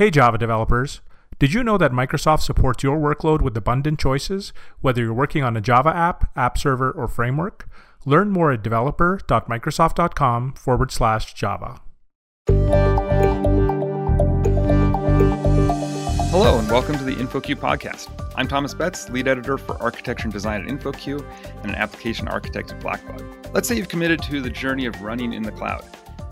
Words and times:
Hey 0.00 0.08
Java 0.10 0.38
developers! 0.38 1.02
Did 1.38 1.52
you 1.52 1.62
know 1.62 1.76
that 1.76 1.92
Microsoft 1.92 2.40
supports 2.40 2.82
your 2.82 2.96
workload 2.96 3.42
with 3.42 3.54
abundant 3.54 4.00
choices, 4.00 4.54
whether 4.80 5.02
you're 5.02 5.12
working 5.12 5.44
on 5.44 5.58
a 5.58 5.60
Java 5.60 5.94
app, 5.94 6.32
app 6.34 6.56
server, 6.56 6.90
or 6.90 7.06
framework? 7.06 7.68
Learn 8.06 8.30
more 8.30 8.50
at 8.50 8.62
developer.microsoft.com 8.62 10.54
forward 10.54 10.90
slash 10.90 11.34
Java. 11.34 11.82
Hello, 16.30 16.58
and 16.58 16.70
welcome 16.70 16.96
to 16.96 17.04
the 17.04 17.16
InfoQ 17.16 17.56
podcast. 17.56 18.08
I'm 18.36 18.48
Thomas 18.48 18.72
Betts, 18.72 19.10
lead 19.10 19.28
editor 19.28 19.58
for 19.58 19.76
architecture 19.82 20.24
and 20.24 20.32
design 20.32 20.62
at 20.62 20.68
InfoQ 20.68 21.22
and 21.62 21.72
an 21.72 21.76
application 21.76 22.26
architect 22.26 22.72
at 22.72 22.80
Blackbaud. 22.80 23.52
Let's 23.52 23.68
say 23.68 23.76
you've 23.76 23.90
committed 23.90 24.22
to 24.22 24.40
the 24.40 24.48
journey 24.48 24.86
of 24.86 24.98
running 25.02 25.34
in 25.34 25.42
the 25.42 25.52
cloud. 25.52 25.84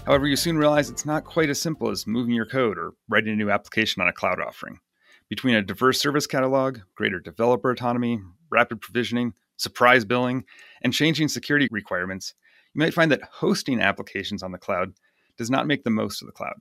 However, 0.09 0.27
you 0.27 0.36
soon 0.36 0.56
realize 0.56 0.88
it's 0.88 1.04
not 1.04 1.27
quite 1.27 1.50
as 1.50 1.61
simple 1.61 1.90
as 1.90 2.06
moving 2.06 2.34
your 2.34 2.46
code 2.46 2.79
or 2.79 2.95
writing 3.11 3.34
a 3.34 3.36
new 3.36 3.50
application 3.50 4.00
on 4.00 4.08
a 4.08 4.12
cloud 4.12 4.40
offering. 4.40 4.81
Between 5.29 5.54
a 5.54 5.61
diverse 5.61 6.00
service 6.00 6.26
catalog, 6.26 6.79
greater 6.94 7.21
developer 7.21 7.71
autonomy, 7.71 8.18
rapid 8.50 8.81
provisioning, 8.81 9.34
surprise 9.58 10.07
billing, 10.07 10.46
and 10.81 10.94
changing 10.94 11.29
security 11.29 11.68
requirements, 11.71 12.32
you 12.72 12.79
might 12.79 12.94
find 12.94 13.12
that 13.12 13.21
hosting 13.31 13.82
applications 13.82 14.43
on 14.43 14.50
the 14.50 14.57
cloud 14.57 14.94
does 15.36 15.50
not 15.50 15.67
make 15.67 15.84
the 15.84 15.90
most 15.90 16.22
of 16.22 16.26
the 16.26 16.32
cloud. 16.32 16.54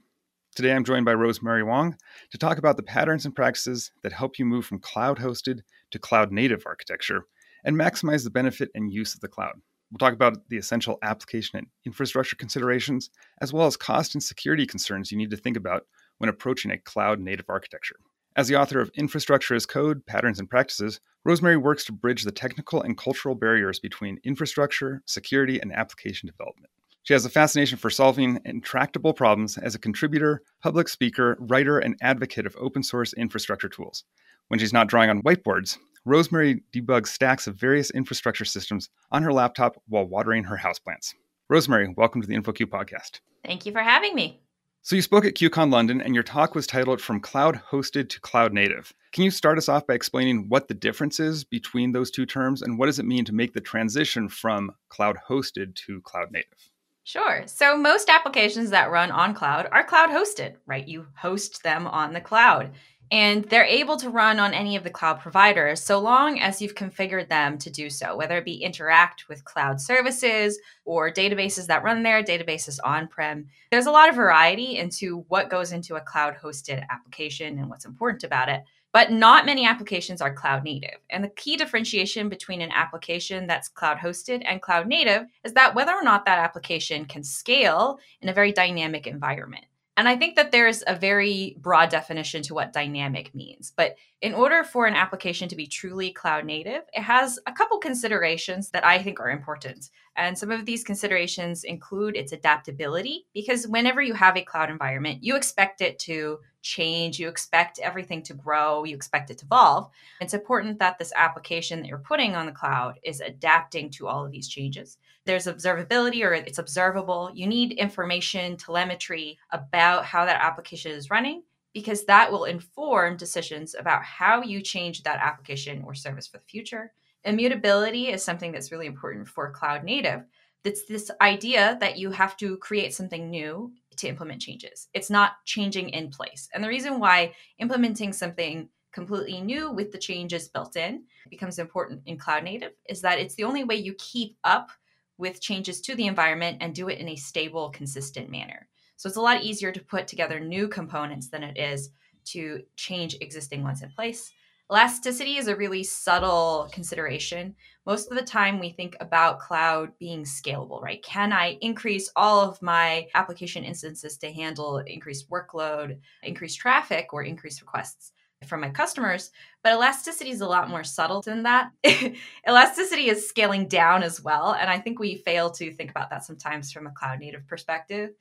Today, 0.54 0.74
I'm 0.74 0.84
joined 0.84 1.06
by 1.06 1.14
Rosemary 1.14 1.64
Wang 1.64 1.96
to 2.32 2.38
talk 2.38 2.58
about 2.58 2.76
the 2.76 2.84
patterns 2.84 3.24
and 3.24 3.34
practices 3.34 3.92
that 4.04 4.12
help 4.12 4.38
you 4.38 4.44
move 4.44 4.66
from 4.66 4.80
cloud 4.80 5.20
hosted 5.20 5.62
to 5.92 6.00
cloud 6.00 6.34
native 6.34 6.64
architecture 6.66 7.28
and 7.64 7.78
maximize 7.78 8.26
the 8.26 8.30
benefit 8.30 8.72
and 8.76 8.92
use 8.92 9.16
of 9.16 9.22
the 9.22 9.30
cloud. 9.30 9.62
We'll 9.92 10.00
talk 10.00 10.14
about 10.14 10.50
the 10.50 10.58
essential 10.58 10.98
application 11.02 11.60
and 11.60 11.68
infrastructure 11.86 12.36
considerations, 12.36 13.10
as 13.42 13.54
well 13.54 13.68
as 13.68 13.78
cost 13.78 14.16
and 14.16 14.24
security 14.24 14.66
concerns 14.66 15.12
you 15.12 15.18
need 15.18 15.32
to 15.32 15.38
think 15.38 15.56
about 15.56 15.86
when 16.18 16.30
approaching 16.30 16.72
a 16.72 16.78
cloud 16.78 17.20
native 17.20 17.46
architecture. 17.48 17.96
As 18.36 18.48
the 18.48 18.56
author 18.56 18.80
of 18.80 18.92
Infrastructure 18.96 19.56
as 19.56 19.66
Code 19.66 20.06
Patterns 20.06 20.40
and 20.40 20.50
Practices, 20.50 21.00
Rosemary 21.26 21.58
works 21.58 21.86
to 21.86 21.92
bridge 21.92 22.24
the 22.24 22.32
technical 22.32 22.82
and 22.82 22.98
cultural 22.98 23.34
barriers 23.34 23.80
between 23.80 24.20
infrastructure, 24.24 25.02
security, 25.06 25.60
and 25.60 25.74
application 25.74 26.28
development. 26.28 26.70
She 27.08 27.14
has 27.14 27.24
a 27.24 27.30
fascination 27.30 27.78
for 27.78 27.90
solving 27.90 28.42
intractable 28.44 29.14
problems 29.14 29.58
as 29.58 29.74
a 29.74 29.80
contributor, 29.80 30.42
public 30.62 30.90
speaker, 30.90 31.38
writer, 31.40 31.80
and 31.80 31.96
advocate 32.02 32.46
of 32.46 32.54
open 32.60 32.84
source 32.84 33.14
infrastructure 33.14 33.70
tools. 33.70 34.04
When 34.50 34.60
she's 34.60 34.74
not 34.74 34.88
drawing 34.88 35.10
on 35.10 35.22
whiteboards, 35.22 35.78
Rosemary 36.04 36.64
debugs 36.74 37.08
stacks 37.08 37.48
of 37.48 37.56
various 37.56 37.92
infrastructure 37.92 38.44
systems 38.44 38.90
on 39.10 39.24
her 39.24 39.32
laptop 39.32 39.82
while 39.88 40.04
watering 40.04 40.44
her 40.44 40.58
houseplants. 40.58 41.14
Rosemary, 41.50 41.94
welcome 41.96 42.22
to 42.22 42.28
the 42.28 42.36
InfoQ 42.36 42.66
podcast. 42.66 43.22
Thank 43.46 43.66
you 43.66 43.72
for 43.72 43.80
having 43.80 44.14
me. 44.14 44.42
So, 44.82 44.98
you 44.98 45.02
spoke 45.02 45.24
at 45.24 45.36
QCon 45.36 45.72
London, 45.72 46.02
and 46.02 46.14
your 46.14 46.26
talk 46.26 46.56
was 46.56 46.68
titled 46.68 47.00
From 47.00 47.22
Cloud 47.22 47.62
Hosted 47.72 48.10
to 48.10 48.20
Cloud 48.20 48.52
Native. 48.52 48.94
Can 49.14 49.24
you 49.24 49.32
start 49.32 49.58
us 49.58 49.70
off 49.70 49.88
by 49.88 49.94
explaining 49.94 50.50
what 50.50 50.68
the 50.68 50.74
difference 50.74 51.22
is 51.22 51.46
between 51.46 51.94
those 51.94 52.12
two 52.12 52.26
terms, 52.26 52.62
and 52.62 52.78
what 52.78 52.88
does 52.88 53.00
it 53.00 53.06
mean 53.06 53.24
to 53.24 53.34
make 53.34 53.54
the 53.54 53.62
transition 53.62 54.28
from 54.28 54.74
cloud 54.90 55.18
hosted 55.30 55.74
to 55.76 56.02
cloud 56.02 56.34
native? 56.34 56.70
Sure. 57.08 57.44
So, 57.46 57.78
most 57.78 58.10
applications 58.10 58.70
that 58.72 58.92
run 58.92 59.12
on 59.12 59.34
cloud 59.34 59.70
are 59.72 59.86
cloud 59.86 60.10
hosted, 60.10 60.56
right? 60.66 60.86
You 60.86 61.08
host 61.16 61.64
them 61.64 61.88
on 61.88 62.12
the 62.12 62.20
cloud 62.20 62.72
and 63.10 63.46
they're 63.46 63.64
able 63.64 63.96
to 63.96 64.10
run 64.10 64.42
on 64.42 64.54
any 64.54 64.76
of 64.76 64.84
the 64.84 64.90
cloud 64.90 65.22
providers 65.22 65.82
so 65.82 66.00
long 66.00 66.38
as 66.42 66.62
you've 66.62 66.76
configured 66.76 67.30
them 67.30 67.58
to 67.60 67.70
do 67.70 67.90
so, 67.90 68.18
whether 68.18 68.38
it 68.38 68.44
be 68.44 68.62
interact 68.62 69.30
with 69.30 69.46
cloud 69.46 69.80
services 69.80 70.60
or 70.84 71.10
databases 71.10 71.68
that 71.68 71.82
run 71.82 72.04
there, 72.04 72.22
databases 72.22 72.78
on 72.84 73.08
prem. 73.08 73.48
There's 73.72 73.86
a 73.86 73.92
lot 73.92 74.10
of 74.10 74.16
variety 74.16 74.78
into 74.78 75.24
what 75.30 75.50
goes 75.50 75.72
into 75.72 75.96
a 75.96 76.02
cloud 76.02 76.36
hosted 76.44 76.86
application 76.90 77.58
and 77.58 77.70
what's 77.70 77.86
important 77.86 78.26
about 78.26 78.50
it. 78.50 78.64
But 78.94 79.12
not 79.12 79.46
many 79.46 79.66
applications 79.66 80.22
are 80.22 80.34
cloud 80.34 80.64
native. 80.64 80.98
And 81.10 81.24
the 81.24 81.30
key 81.30 81.58
differentiation 81.58 82.30
between 82.30 82.62
an 82.62 82.72
application 82.72 83.46
that's 83.46 83.68
cloud 83.68 83.98
hosted 83.98 84.42
and 84.46 84.62
cloud 84.62 84.88
native 84.88 85.28
is 85.44 85.54
that 85.54 85.76
whether 85.76 85.92
or 85.92 86.04
not 86.04 86.26
that 86.26 86.40
application 86.40 87.06
can 87.06 87.24
scale 87.24 88.00
in 88.22 88.30
a 88.30 88.34
very 88.34 88.52
dynamic 88.52 89.06
environment. 89.06 89.66
And 89.98 90.08
I 90.08 90.16
think 90.16 90.36
that 90.36 90.52
there's 90.52 90.84
a 90.86 90.96
very 90.96 91.58
broad 91.60 91.90
definition 91.90 92.44
to 92.44 92.54
what 92.54 92.72
dynamic 92.72 93.34
means. 93.34 93.74
But 93.76 93.96
in 94.22 94.36
order 94.36 94.64
for 94.64 94.86
an 94.86 94.94
application 94.94 95.50
to 95.50 95.56
be 95.56 95.66
truly 95.66 96.12
cloud 96.12 96.46
native, 96.46 96.84
it 96.94 97.02
has 97.02 97.40
a 97.48 97.52
couple 97.52 97.80
considerations 97.80 98.70
that 98.70 98.86
I 98.86 99.02
think 99.02 99.20
are 99.20 99.32
important. 99.32 99.90
And 100.16 100.38
some 100.38 100.52
of 100.52 100.68
these 100.68 100.84
considerations 100.84 101.64
include 101.64 102.16
its 102.16 102.32
adaptability, 102.32 103.26
because 103.34 103.68
whenever 103.68 104.02
you 104.02 104.14
have 104.14 104.38
a 104.38 104.44
cloud 104.44 104.70
environment, 104.70 105.24
you 105.24 105.36
expect 105.36 105.82
it 105.82 105.98
to 106.00 106.40
change, 106.68 107.20
you 107.20 107.28
expect 107.28 107.80
everything 107.80 108.22
to 108.24 108.34
grow, 108.34 108.84
you 108.84 108.96
expect 108.96 109.32
it 109.32 109.38
to 109.40 109.46
evolve. 109.46 109.90
It's 110.20 110.34
important 110.34 110.80
that 110.80 111.00
this 111.00 111.14
application 111.16 111.82
that 111.82 111.88
you're 111.88 111.98
putting 111.98 112.36
on 112.36 112.46
the 112.46 112.52
cloud 112.52 113.00
is 113.04 113.22
adapting 113.22 113.90
to 113.92 114.08
all 114.08 114.26
of 114.26 114.32
these 114.32 114.48
changes. 114.48 114.98
There's 115.26 115.48
observability 115.48 116.24
or 116.24 116.34
it's 116.34 116.58
observable. 116.58 117.32
You 117.34 117.48
need 117.48 117.74
information, 117.74 118.58
telemetry 118.58 119.38
about 119.52 120.06
how 120.06 120.26
that 120.26 120.42
application 120.42 120.92
is 120.92 121.10
running 121.10 121.44
because 121.74 122.06
that 122.06 122.32
will 122.32 122.46
inform 122.46 123.18
decisions 123.18 123.76
about 123.78 124.04
how 124.04 124.42
you 124.42 124.62
change 124.62 125.04
that 125.04 125.20
application 125.22 125.84
or 125.86 125.94
service 125.94 126.28
for 126.28 126.38
the 126.38 126.44
future. 126.46 126.92
Immutability 127.24 128.08
is 128.08 128.24
something 128.24 128.52
that's 128.52 128.72
really 128.72 128.88
important 128.88 129.28
for 129.28 129.52
cloud 129.52 129.84
native. 129.84 130.24
It's 130.64 130.86
this 130.86 131.12
idea 131.22 131.78
that 131.80 131.98
you 131.98 132.12
have 132.12 132.36
to 132.38 132.58
create 132.58 132.94
something 132.94 133.30
new 133.30 133.72
to 133.98 134.08
implement 134.08 134.42
changes. 134.42 134.88
It's 134.94 135.10
not 135.10 135.44
changing 135.46 135.90
in 135.90 136.10
place. 136.10 136.50
And 136.54 136.64
the 136.64 136.70
reason 136.70 137.00
why 137.00 137.34
implementing 137.60 138.14
something 138.14 138.70
completely 138.92 139.42
new 139.42 139.72
with 139.72 139.92
the 139.92 139.98
changes 139.98 140.48
built 140.48 140.76
in 140.76 141.04
becomes 141.30 141.60
important 141.60 142.02
in 142.06 142.18
cloud 142.18 142.44
native 142.44 142.72
is 142.90 143.02
that 143.02 143.20
it's 143.20 143.36
the 143.36 143.44
only 143.44 143.64
way 143.64 143.76
you 143.76 143.94
keep 144.00 144.38
up 144.44 144.72
with 145.18 145.42
changes 145.42 145.82
to 145.82 145.96
the 145.96 146.08
environment 146.08 146.58
and 146.62 146.74
do 146.74 146.90
it 146.90 147.00
in 147.00 147.10
a 147.10 147.16
stable, 147.16 147.70
consistent 147.70 148.30
manner. 148.30 148.68
So 148.96 149.08
it's 149.08 149.18
a 149.18 149.22
lot 149.22 149.44
easier 149.44 149.72
to 149.72 149.80
put 149.80 150.08
together 150.08 150.40
new 150.40 150.68
components 150.68 151.30
than 151.30 151.44
it 151.44 151.58
is 151.58 151.92
to 152.26 152.64
change 152.76 153.16
existing 153.22 153.64
ones 153.64 153.82
in 153.82 153.90
place. 153.90 154.32
Elasticity 154.70 155.38
is 155.38 155.48
a 155.48 155.56
really 155.56 155.84
subtle 155.84 156.70
consideration. 156.74 157.56
Most 157.86 158.12
of 158.12 158.18
the 158.18 158.24
time, 158.24 158.60
we 158.60 158.70
think 158.70 158.98
about 159.00 159.40
cloud 159.40 159.94
being 159.98 160.24
scalable, 160.24 160.82
right? 160.82 161.02
Can 161.04 161.32
I 161.32 161.58
increase 161.62 162.12
all 162.18 162.42
of 162.42 162.62
my 162.62 163.08
application 163.16 163.64
instances 163.64 164.18
to 164.18 164.32
handle 164.32 164.80
increased 164.80 165.30
workload, 165.30 166.00
increased 166.22 166.60
traffic, 166.60 167.14
or 167.14 167.24
increased 167.24 167.62
requests? 167.62 168.12
from 168.46 168.62
my 168.62 168.70
customers, 168.70 169.32
but 169.64 169.74
elasticity 169.74 170.30
is 170.30 170.42
a 170.42 170.48
lot 170.48 170.70
more 170.70 170.84
subtle 170.84 171.24
than 171.24 171.42
that. 171.42 171.72
elasticity 172.48 173.10
is 173.10 173.28
scaling 173.28 173.68
down 173.68 174.04
as 174.04 174.22
well. 174.22 174.54
And 174.54 174.70
I 174.70 174.78
think 174.78 175.00
we 175.00 175.16
fail 175.16 175.50
to 175.52 175.74
think 175.74 175.90
about 175.90 176.12
that 176.12 176.24
sometimes 176.24 176.72
from 176.72 176.86
a 176.86 176.92
cloud 176.92 177.18
native 177.20 177.48
perspective. 177.48 178.12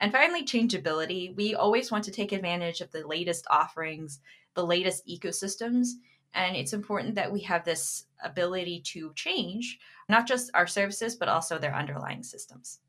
And 0.00 0.12
finally, 0.12 0.44
changeability. 0.44 1.34
We 1.36 1.54
always 1.54 1.90
want 1.90 2.04
to 2.04 2.10
take 2.10 2.32
advantage 2.32 2.80
of 2.80 2.90
the 2.90 3.06
latest 3.06 3.46
offerings, 3.50 4.20
the 4.56 4.66
latest 4.66 5.06
ecosystems. 5.06 5.90
And 6.34 6.56
it's 6.56 6.72
important 6.72 7.14
that 7.14 7.32
we 7.32 7.40
have 7.42 7.64
this 7.64 8.06
ability 8.22 8.82
to 8.86 9.12
change 9.14 9.78
not 10.08 10.26
just 10.26 10.50
our 10.54 10.66
services, 10.66 11.14
but 11.14 11.28
also 11.28 11.58
their 11.58 11.74
underlying 11.74 12.22
systems. 12.22 12.80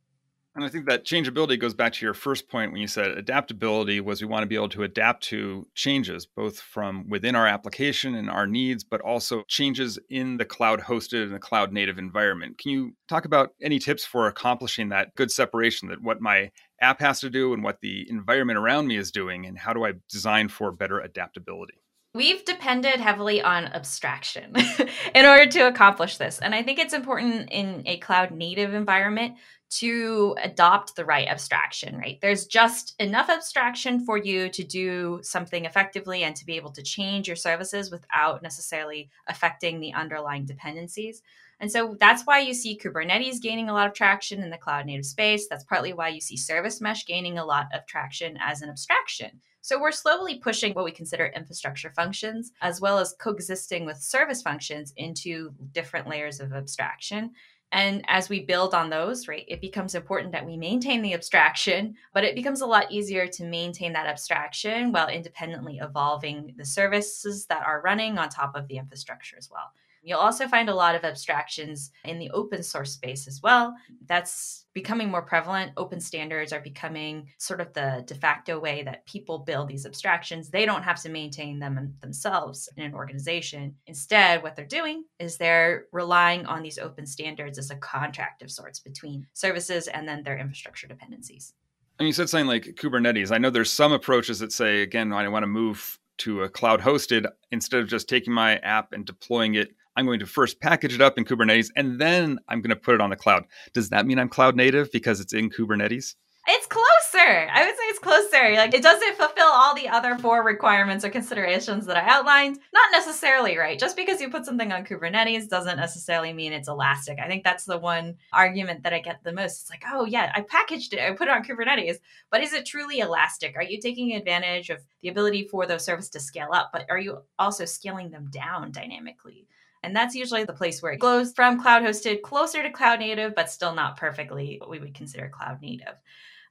And 0.58 0.66
I 0.66 0.70
think 0.70 0.88
that 0.88 1.06
changeability 1.06 1.56
goes 1.58 1.76
back 1.76 1.94
to 1.94 2.06
your 2.06 2.16
first 2.16 2.50
point 2.50 2.72
when 2.72 2.82
you 2.82 2.88
said 2.88 3.12
adaptability 3.12 4.02
was 4.02 4.22
we 4.22 4.28
want 4.28 4.42
to 4.42 4.48
be 4.48 4.56
able 4.56 4.70
to 4.70 4.82
adapt 4.82 5.24
to 5.26 5.68
changes, 5.76 6.26
both 6.26 6.60
from 6.60 7.08
within 7.08 7.36
our 7.36 7.46
application 7.46 8.16
and 8.16 8.28
our 8.28 8.48
needs, 8.48 8.84
but 8.84 9.00
also 9.02 9.44
changes 9.48 10.00
in 10.10 10.38
the 10.38 10.46
cloud 10.46 10.82
hosted 10.82 11.22
and 11.22 11.36
the 11.36 11.40
cloud 11.40 11.72
native 11.72 12.00
environment. 12.00 12.58
Can 12.58 12.72
you 12.72 12.96
talk 13.08 13.26
about 13.26 13.52
any 13.62 13.78
tips 13.78 14.04
for 14.04 14.26
accomplishing 14.26 14.90
that 14.90 15.14
good 15.14 15.30
separation 15.30 15.90
that 15.90 16.02
what 16.02 16.22
my 16.22 16.50
app 16.82 17.00
has 17.00 17.20
to 17.22 17.30
do 17.30 17.54
and 17.54 17.64
what 17.64 17.82
the 17.82 18.10
environment 18.10 18.60
around 18.60 18.88
me 18.88 18.98
is 18.98 19.12
doing, 19.12 19.46
and 19.46 19.58
how 19.58 19.74
do 19.74 19.86
I 19.86 19.94
design 20.10 20.50
for 20.50 20.72
better 20.72 21.00
adaptability? 21.00 21.82
We've 22.14 22.44
depended 22.46 23.00
heavily 23.00 23.42
on 23.42 23.66
abstraction 23.66 24.56
in 25.16 25.26
order 25.26 25.46
to 25.52 25.68
accomplish 25.68 26.18
this. 26.18 26.40
And 26.40 26.56
I 26.56 26.64
think 26.64 26.80
it's 26.80 26.94
important 26.94 27.50
in 27.52 27.84
a 27.86 27.98
cloud 27.98 28.32
native 28.32 28.74
environment 28.74 29.36
to 29.70 30.36
adopt 30.42 30.96
the 30.96 31.06
right 31.06 31.28
abstraction, 31.28 31.98
right? 31.98 32.18
There's 32.22 32.48
just 32.48 32.96
enough 33.00 33.30
abstraction 33.30 34.04
for 34.04 34.18
you 34.18 34.50
to 34.50 34.64
do 34.64 35.20
something 35.22 35.66
effectively 35.66 36.24
and 36.24 36.36
to 36.38 36.46
be 36.46 36.56
able 36.56 36.72
to 36.72 36.82
change 36.82 37.28
your 37.28 37.36
services 37.36 37.92
without 37.92 38.42
necessarily 38.42 39.10
affecting 39.28 39.80
the 39.80 39.94
underlying 39.94 40.46
dependencies. 40.46 41.22
And 41.60 41.72
so 41.72 41.98
that's 42.00 42.24
why 42.24 42.40
you 42.40 42.54
see 42.54 42.78
Kubernetes 42.78 43.42
gaining 43.42 43.70
a 43.70 43.74
lot 43.74 43.88
of 43.88 43.94
traction 43.94 44.44
in 44.44 44.50
the 44.50 44.58
cloud 44.58 44.86
native 44.86 45.06
space. 45.06 45.48
That's 45.50 45.64
partly 45.64 45.94
why 45.94 46.10
you 46.10 46.22
see 46.22 46.38
Service 46.38 46.82
Mesh 46.82 47.06
gaining 47.06 47.38
a 47.38 47.46
lot 47.46 47.68
of 47.74 47.86
traction 47.88 48.38
as 48.40 48.62
an 48.62 48.70
abstraction. 48.70 49.42
So 49.62 49.82
we're 49.82 49.92
slowly 49.92 50.40
pushing 50.40 50.74
what 50.74 50.86
we 50.86 50.92
consider 50.92 51.26
infrastructure 51.36 51.92
functions, 51.94 52.54
as 52.62 52.80
well 52.80 53.00
as 53.00 53.16
coexisting 53.20 53.86
with 53.86 53.98
service 53.98 54.42
functions 54.42 54.94
into 54.96 55.54
different 55.74 56.08
layers 56.08 56.40
of 56.40 56.54
abstraction. 56.54 57.32
And 57.74 58.06
as 58.08 58.30
we 58.30 58.46
build 58.46 58.74
on 58.74 58.90
those, 58.90 59.28
right, 59.28 59.44
it 59.48 59.60
becomes 59.60 59.94
important 59.94 60.32
that 60.32 60.46
we 60.46 60.56
maintain 60.56 61.02
the 61.02 61.14
abstraction, 61.14 61.96
but 62.14 62.24
it 62.24 62.34
becomes 62.36 62.62
a 62.62 62.66
lot 62.66 62.92
easier 62.92 63.28
to 63.28 63.44
maintain 63.44 63.92
that 63.92 64.08
abstraction 64.08 64.94
while 64.94 65.10
independently 65.10 65.80
evolving 65.82 66.54
the 66.58 66.64
services 66.64 67.46
that 67.48 67.66
are 67.66 67.82
running 67.82 68.18
on 68.18 68.30
top 68.30 68.56
of 68.56 68.70
the 68.70 68.78
infrastructure 68.78 69.36
as 69.38 69.50
well. 69.52 69.74
You'll 70.04 70.20
also 70.20 70.48
find 70.48 70.70
a 70.70 70.76
lot 70.76 70.96
of 70.96 71.04
abstractions 71.04 71.92
in 72.06 72.20
the 72.20 72.30
open 72.32 72.64
source 72.64 72.94
space 72.94 73.28
as 73.28 73.42
well. 73.42 73.76
That's 74.06 74.66
becoming 74.74 75.10
more 75.10 75.22
prevalent. 75.22 75.72
Open 75.76 76.00
standards 76.00 76.54
are 76.54 76.60
becoming 76.60 77.28
sort 77.38 77.62
of 77.62 77.74
the 77.74 78.04
de 78.06 78.16
facto 78.16 78.60
way 78.60 78.84
that 78.84 79.06
people 79.06 79.40
build 79.40 79.68
these 79.68 79.86
abstractions. 79.86 80.50
They 80.50 80.66
don't 80.66 80.84
have 80.84 81.02
to 81.02 81.10
maintain 81.10 81.60
them 81.60 81.96
themselves 82.02 82.70
in 82.78 82.84
an 82.84 82.94
organization. 82.94 83.76
Instead, 83.88 84.44
what 84.44 84.56
they're 84.56 84.66
doing 84.66 85.04
is 85.20 85.38
they're 85.38 85.86
relying 85.92 86.46
on 86.46 86.62
these 86.62 86.78
open 86.78 87.06
standards 87.06 87.58
as 87.58 87.72
a 87.72 87.76
contract 87.76 88.42
of 88.42 88.52
sorts 88.52 88.80
between 88.80 89.26
services 89.34 89.88
and 89.88 90.08
then 90.08 90.24
their 90.24 90.38
infrastructure 90.38 90.88
dependencies. 90.88 91.54
And 92.00 92.06
you 92.06 92.14
said 92.14 92.30
something 92.30 92.48
like 92.48 92.76
Kubernetes. 92.76 93.32
I 93.32 93.40
know 93.40 93.50
there's 93.50 93.72
some 93.72 93.92
approaches 93.92 94.38
that 94.40 94.52
say, 94.52 94.84
again, 94.84 95.12
I 95.12 95.28
want 95.28 95.44
to 95.44 95.48
move 95.48 96.00
to 96.20 96.44
a 96.44 96.50
cloud 96.50 96.82
hosted 96.82 97.28
instead 97.52 97.80
of 97.80 97.88
just 97.88 98.08
taking 98.08 98.34
my 98.34 98.58
app 98.58 98.92
and 98.94 99.06
deploying 99.06 99.56
it 99.56 99.72
I'm 99.98 100.06
going 100.06 100.20
to 100.20 100.28
first 100.28 100.62
package 100.62 100.94
it 100.94 101.02
up 101.02 101.18
in 101.18 101.26
Kubernetes 101.26 101.72
and 101.76 102.00
then 102.00 102.38
I'm 102.48 102.62
going 102.62 102.70
to 102.70 102.76
put 102.76 102.94
it 102.94 103.02
on 103.02 103.10
the 103.10 103.16
cloud. 103.16 103.46
Does 103.74 103.90
that 103.90 104.06
mean 104.06 104.20
I'm 104.20 104.30
cloud 104.30 104.56
native 104.56 104.92
because 104.92 105.20
it's 105.20 105.34
in 105.34 105.50
Kubernetes? 105.50 106.14
It's 106.50 106.68
closer. 106.68 107.50
I 107.52 107.66
would 107.66 107.76
say 107.76 107.84
it's 107.86 108.00
closer. 108.00 108.54
Like 108.54 108.74
it 108.74 108.84
doesn't 108.84 109.18
fulfill 109.18 109.48
all 109.48 109.76
the 109.76 109.90
other 109.90 110.18
four 110.18 110.44
requirements 110.46 111.04
or 111.04 111.10
considerations 111.10 111.86
that 111.88 111.98
I 111.98 112.08
outlined. 112.08 112.60
Not 112.74 112.90
necessarily, 112.94 113.58
right? 113.58 113.78
Just 113.78 113.98
because 113.98 114.22
you 114.22 114.30
put 114.30 114.46
something 114.46 114.72
on 114.72 114.86
Kubernetes 114.86 115.50
doesn't 115.50 115.76
necessarily 115.76 116.32
mean 116.32 116.54
it's 116.54 116.70
elastic. 116.70 117.18
I 117.20 117.28
think 117.28 117.44
that's 117.44 117.66
the 117.66 117.78
one 117.78 118.16
argument 118.32 118.84
that 118.84 118.94
I 118.94 119.00
get 119.00 119.24
the 119.24 119.34
most. 119.34 119.64
It's 119.64 119.70
like, 119.70 119.84
oh 119.92 120.06
yeah, 120.06 120.32
I 120.36 120.42
packaged 120.42 120.94
it, 120.94 121.02
I 121.02 121.12
put 121.12 121.28
it 121.28 121.32
on 121.32 121.44
Kubernetes, 121.44 121.98
but 122.32 122.42
is 122.42 122.54
it 122.54 122.66
truly 122.66 123.00
elastic? 123.00 123.58
Are 123.58 123.64
you 123.64 123.82
taking 123.82 124.14
advantage 124.14 124.70
of 124.70 124.78
the 125.02 125.10
ability 125.10 125.50
for 125.50 125.66
those 125.66 125.84
services 125.84 126.12
to 126.12 126.22
scale 126.22 126.50
up, 126.54 126.70
but 126.72 126.86
are 126.90 127.00
you 127.00 127.24
also 127.38 127.66
scaling 127.66 128.12
them 128.12 128.30
down 128.32 128.72
dynamically? 128.72 129.48
And 129.84 129.96
that's 129.96 130.16
usually 130.16 130.44
the 130.44 130.54
place 130.54 130.82
where 130.82 130.92
it 130.92 131.00
goes 131.00 131.34
from 131.34 131.62
cloud 131.62 131.84
hosted 131.84 132.22
closer 132.22 132.64
to 132.64 132.70
cloud 132.72 133.00
native, 133.00 133.36
but 133.36 133.50
still 133.50 133.74
not 133.74 133.98
perfectly 133.98 134.58
what 134.60 134.70
we 134.70 134.80
would 134.80 134.96
consider 134.96 135.30
cloud 135.30 135.62
native. 135.62 136.02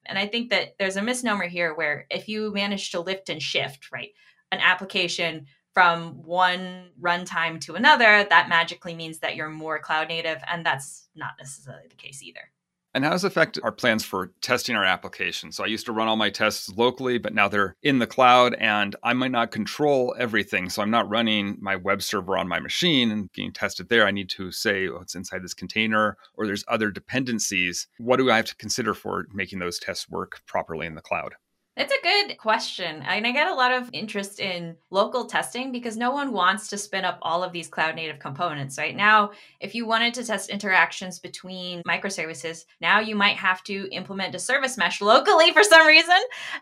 And 0.06 0.18
I 0.18 0.26
think 0.26 0.50
that 0.50 0.76
there's 0.78 0.96
a 0.96 1.02
misnomer 1.02 1.46
here 1.46 1.74
where 1.74 2.06
if 2.10 2.28
you 2.28 2.52
manage 2.52 2.90
to 2.92 3.00
lift 3.00 3.28
and 3.28 3.42
shift, 3.42 3.90
right, 3.92 4.10
an 4.52 4.60
application 4.60 5.46
from 5.74 6.22
one 6.22 6.90
runtime 7.00 7.60
to 7.62 7.74
another, 7.74 8.24
that 8.30 8.48
magically 8.48 8.94
means 8.94 9.18
that 9.18 9.36
you're 9.36 9.50
more 9.50 9.78
cloud 9.78 10.08
native. 10.08 10.38
And 10.50 10.64
that's 10.64 11.08
not 11.14 11.32
necessarily 11.38 11.88
the 11.88 11.96
case 11.96 12.22
either. 12.22 12.50
And 12.96 13.04
how 13.04 13.10
does 13.10 13.24
it 13.24 13.26
affect 13.26 13.58
our 13.62 13.72
plans 13.72 14.06
for 14.06 14.32
testing 14.40 14.74
our 14.74 14.82
application? 14.82 15.52
So 15.52 15.62
I 15.62 15.66
used 15.66 15.84
to 15.84 15.92
run 15.92 16.08
all 16.08 16.16
my 16.16 16.30
tests 16.30 16.70
locally, 16.70 17.18
but 17.18 17.34
now 17.34 17.46
they're 17.46 17.76
in 17.82 17.98
the 17.98 18.06
cloud 18.06 18.54
and 18.54 18.96
I 19.02 19.12
might 19.12 19.32
not 19.32 19.50
control 19.50 20.16
everything. 20.18 20.70
So 20.70 20.80
I'm 20.80 20.90
not 20.90 21.06
running 21.06 21.58
my 21.60 21.76
web 21.76 22.00
server 22.00 22.38
on 22.38 22.48
my 22.48 22.58
machine 22.58 23.10
and 23.10 23.30
getting 23.34 23.52
tested 23.52 23.90
there. 23.90 24.06
I 24.06 24.12
need 24.12 24.30
to 24.30 24.50
say, 24.50 24.88
oh, 24.88 25.00
it's 25.02 25.14
inside 25.14 25.42
this 25.42 25.52
container 25.52 26.16
or 26.38 26.46
there's 26.46 26.64
other 26.68 26.90
dependencies. 26.90 27.86
What 27.98 28.16
do 28.16 28.30
I 28.30 28.36
have 28.36 28.46
to 28.46 28.56
consider 28.56 28.94
for 28.94 29.26
making 29.30 29.58
those 29.58 29.78
tests 29.78 30.08
work 30.08 30.40
properly 30.46 30.86
in 30.86 30.94
the 30.94 31.02
cloud? 31.02 31.34
It's 31.78 31.92
a 31.92 32.02
good 32.02 32.38
question. 32.38 33.02
And 33.02 33.26
I 33.26 33.32
get 33.32 33.48
a 33.48 33.54
lot 33.54 33.70
of 33.70 33.90
interest 33.92 34.40
in 34.40 34.76
local 34.88 35.26
testing 35.26 35.70
because 35.72 35.98
no 35.98 36.10
one 36.10 36.32
wants 36.32 36.68
to 36.68 36.78
spin 36.78 37.04
up 37.04 37.18
all 37.20 37.44
of 37.44 37.52
these 37.52 37.68
cloud 37.68 37.94
native 37.94 38.18
components. 38.18 38.78
Right 38.78 38.96
now, 38.96 39.32
if 39.60 39.74
you 39.74 39.86
wanted 39.86 40.14
to 40.14 40.24
test 40.24 40.48
interactions 40.48 41.18
between 41.18 41.82
microservices, 41.86 42.64
now 42.80 43.00
you 43.00 43.14
might 43.14 43.36
have 43.36 43.62
to 43.64 43.90
implement 43.92 44.34
a 44.34 44.38
service 44.38 44.78
mesh 44.78 45.02
locally 45.02 45.52
for 45.52 45.62
some 45.62 45.86
reason 45.86 46.16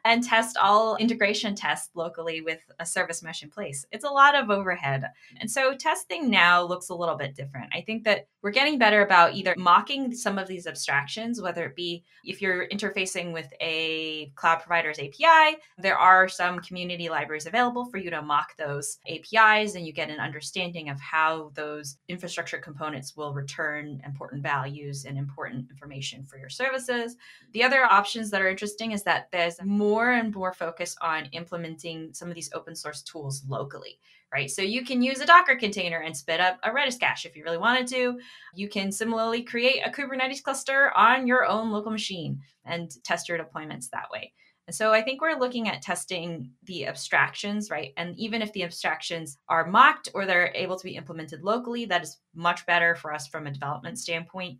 and 0.04 0.24
test 0.24 0.56
all 0.56 0.96
integration 0.96 1.54
tests 1.54 1.90
locally 1.94 2.40
with 2.40 2.58
a 2.80 2.86
service 2.86 3.22
mesh 3.22 3.44
in 3.44 3.50
place. 3.50 3.86
It's 3.92 4.04
a 4.04 4.10
lot 4.10 4.34
of 4.34 4.50
overhead. 4.50 5.04
And 5.36 5.48
so 5.48 5.76
testing 5.76 6.28
now 6.28 6.60
looks 6.64 6.88
a 6.88 6.94
little 6.94 7.16
bit 7.16 7.36
different. 7.36 7.72
I 7.72 7.82
think 7.82 8.02
that 8.02 8.26
we're 8.42 8.50
getting 8.50 8.80
better 8.80 9.02
about 9.02 9.34
either 9.34 9.54
mocking 9.56 10.12
some 10.12 10.38
of 10.38 10.48
these 10.48 10.66
abstractions, 10.66 11.40
whether 11.40 11.66
it 11.66 11.76
be 11.76 12.02
if 12.24 12.42
you're 12.42 12.66
interfacing 12.66 13.32
with 13.32 13.52
a 13.60 14.32
cloud 14.34 14.56
provider's 14.56 14.98
API. 15.04 15.58
There 15.78 15.98
are 15.98 16.28
some 16.28 16.60
community 16.60 17.08
libraries 17.08 17.46
available 17.46 17.84
for 17.86 17.98
you 17.98 18.10
to 18.10 18.22
mock 18.22 18.56
those 18.56 18.98
APIs, 19.08 19.74
and 19.74 19.86
you 19.86 19.92
get 19.92 20.10
an 20.10 20.20
understanding 20.20 20.88
of 20.88 21.00
how 21.00 21.50
those 21.54 21.98
infrastructure 22.08 22.58
components 22.58 23.16
will 23.16 23.32
return 23.32 24.00
important 24.04 24.42
values 24.42 25.04
and 25.04 25.18
important 25.18 25.70
information 25.70 26.24
for 26.24 26.38
your 26.38 26.48
services. 26.48 27.16
The 27.52 27.64
other 27.64 27.84
options 27.84 28.30
that 28.30 28.42
are 28.42 28.48
interesting 28.48 28.92
is 28.92 29.02
that 29.04 29.28
there's 29.32 29.62
more 29.62 30.12
and 30.12 30.34
more 30.34 30.52
focus 30.52 30.96
on 31.00 31.26
implementing 31.32 32.12
some 32.12 32.28
of 32.28 32.34
these 32.34 32.50
open 32.54 32.74
source 32.74 33.02
tools 33.02 33.42
locally 33.48 33.98
right? 34.34 34.50
So 34.50 34.62
you 34.62 34.84
can 34.84 35.00
use 35.00 35.20
a 35.20 35.26
Docker 35.26 35.54
container 35.54 36.00
and 36.00 36.14
spit 36.14 36.40
up 36.40 36.58
a 36.64 36.70
Redis 36.70 36.98
cache 36.98 37.24
if 37.24 37.36
you 37.36 37.44
really 37.44 37.56
wanted 37.56 37.86
to. 37.88 38.18
You 38.52 38.68
can 38.68 38.90
similarly 38.90 39.42
create 39.42 39.80
a 39.86 39.90
Kubernetes 39.90 40.42
cluster 40.42 40.90
on 40.96 41.28
your 41.28 41.46
own 41.46 41.70
local 41.70 41.92
machine 41.92 42.40
and 42.64 42.90
test 43.04 43.28
your 43.28 43.38
deployments 43.38 43.88
that 43.90 44.10
way. 44.12 44.32
And 44.66 44.74
so 44.74 44.92
I 44.92 45.02
think 45.02 45.20
we're 45.20 45.38
looking 45.38 45.68
at 45.68 45.82
testing 45.82 46.50
the 46.64 46.86
abstractions, 46.86 47.70
right? 47.70 47.92
And 47.96 48.16
even 48.18 48.40
if 48.40 48.52
the 48.52 48.62
abstractions 48.62 49.36
are 49.48 49.66
mocked 49.66 50.08
or 50.14 50.24
they're 50.24 50.52
able 50.54 50.76
to 50.78 50.84
be 50.84 50.96
implemented 50.96 51.42
locally, 51.42 51.84
that 51.86 52.02
is 52.02 52.18
much 52.34 52.64
better 52.64 52.94
for 52.94 53.12
us 53.12 53.26
from 53.28 53.46
a 53.46 53.50
development 53.50 53.98
standpoint. 53.98 54.58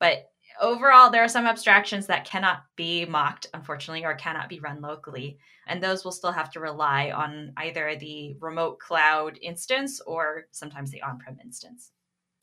But 0.00 0.28
overall, 0.60 1.10
there 1.10 1.22
are 1.22 1.28
some 1.28 1.46
abstractions 1.46 2.06
that 2.06 2.24
cannot 2.24 2.62
be 2.74 3.04
mocked, 3.04 3.46
unfortunately, 3.54 4.04
or 4.04 4.14
cannot 4.14 4.48
be 4.48 4.58
run 4.58 4.80
locally. 4.80 5.38
And 5.68 5.80
those 5.80 6.04
will 6.04 6.12
still 6.12 6.32
have 6.32 6.50
to 6.50 6.60
rely 6.60 7.12
on 7.12 7.52
either 7.56 7.96
the 7.96 8.36
remote 8.40 8.80
cloud 8.80 9.38
instance 9.40 10.00
or 10.00 10.46
sometimes 10.50 10.90
the 10.90 11.02
on 11.02 11.18
prem 11.18 11.38
instance. 11.42 11.92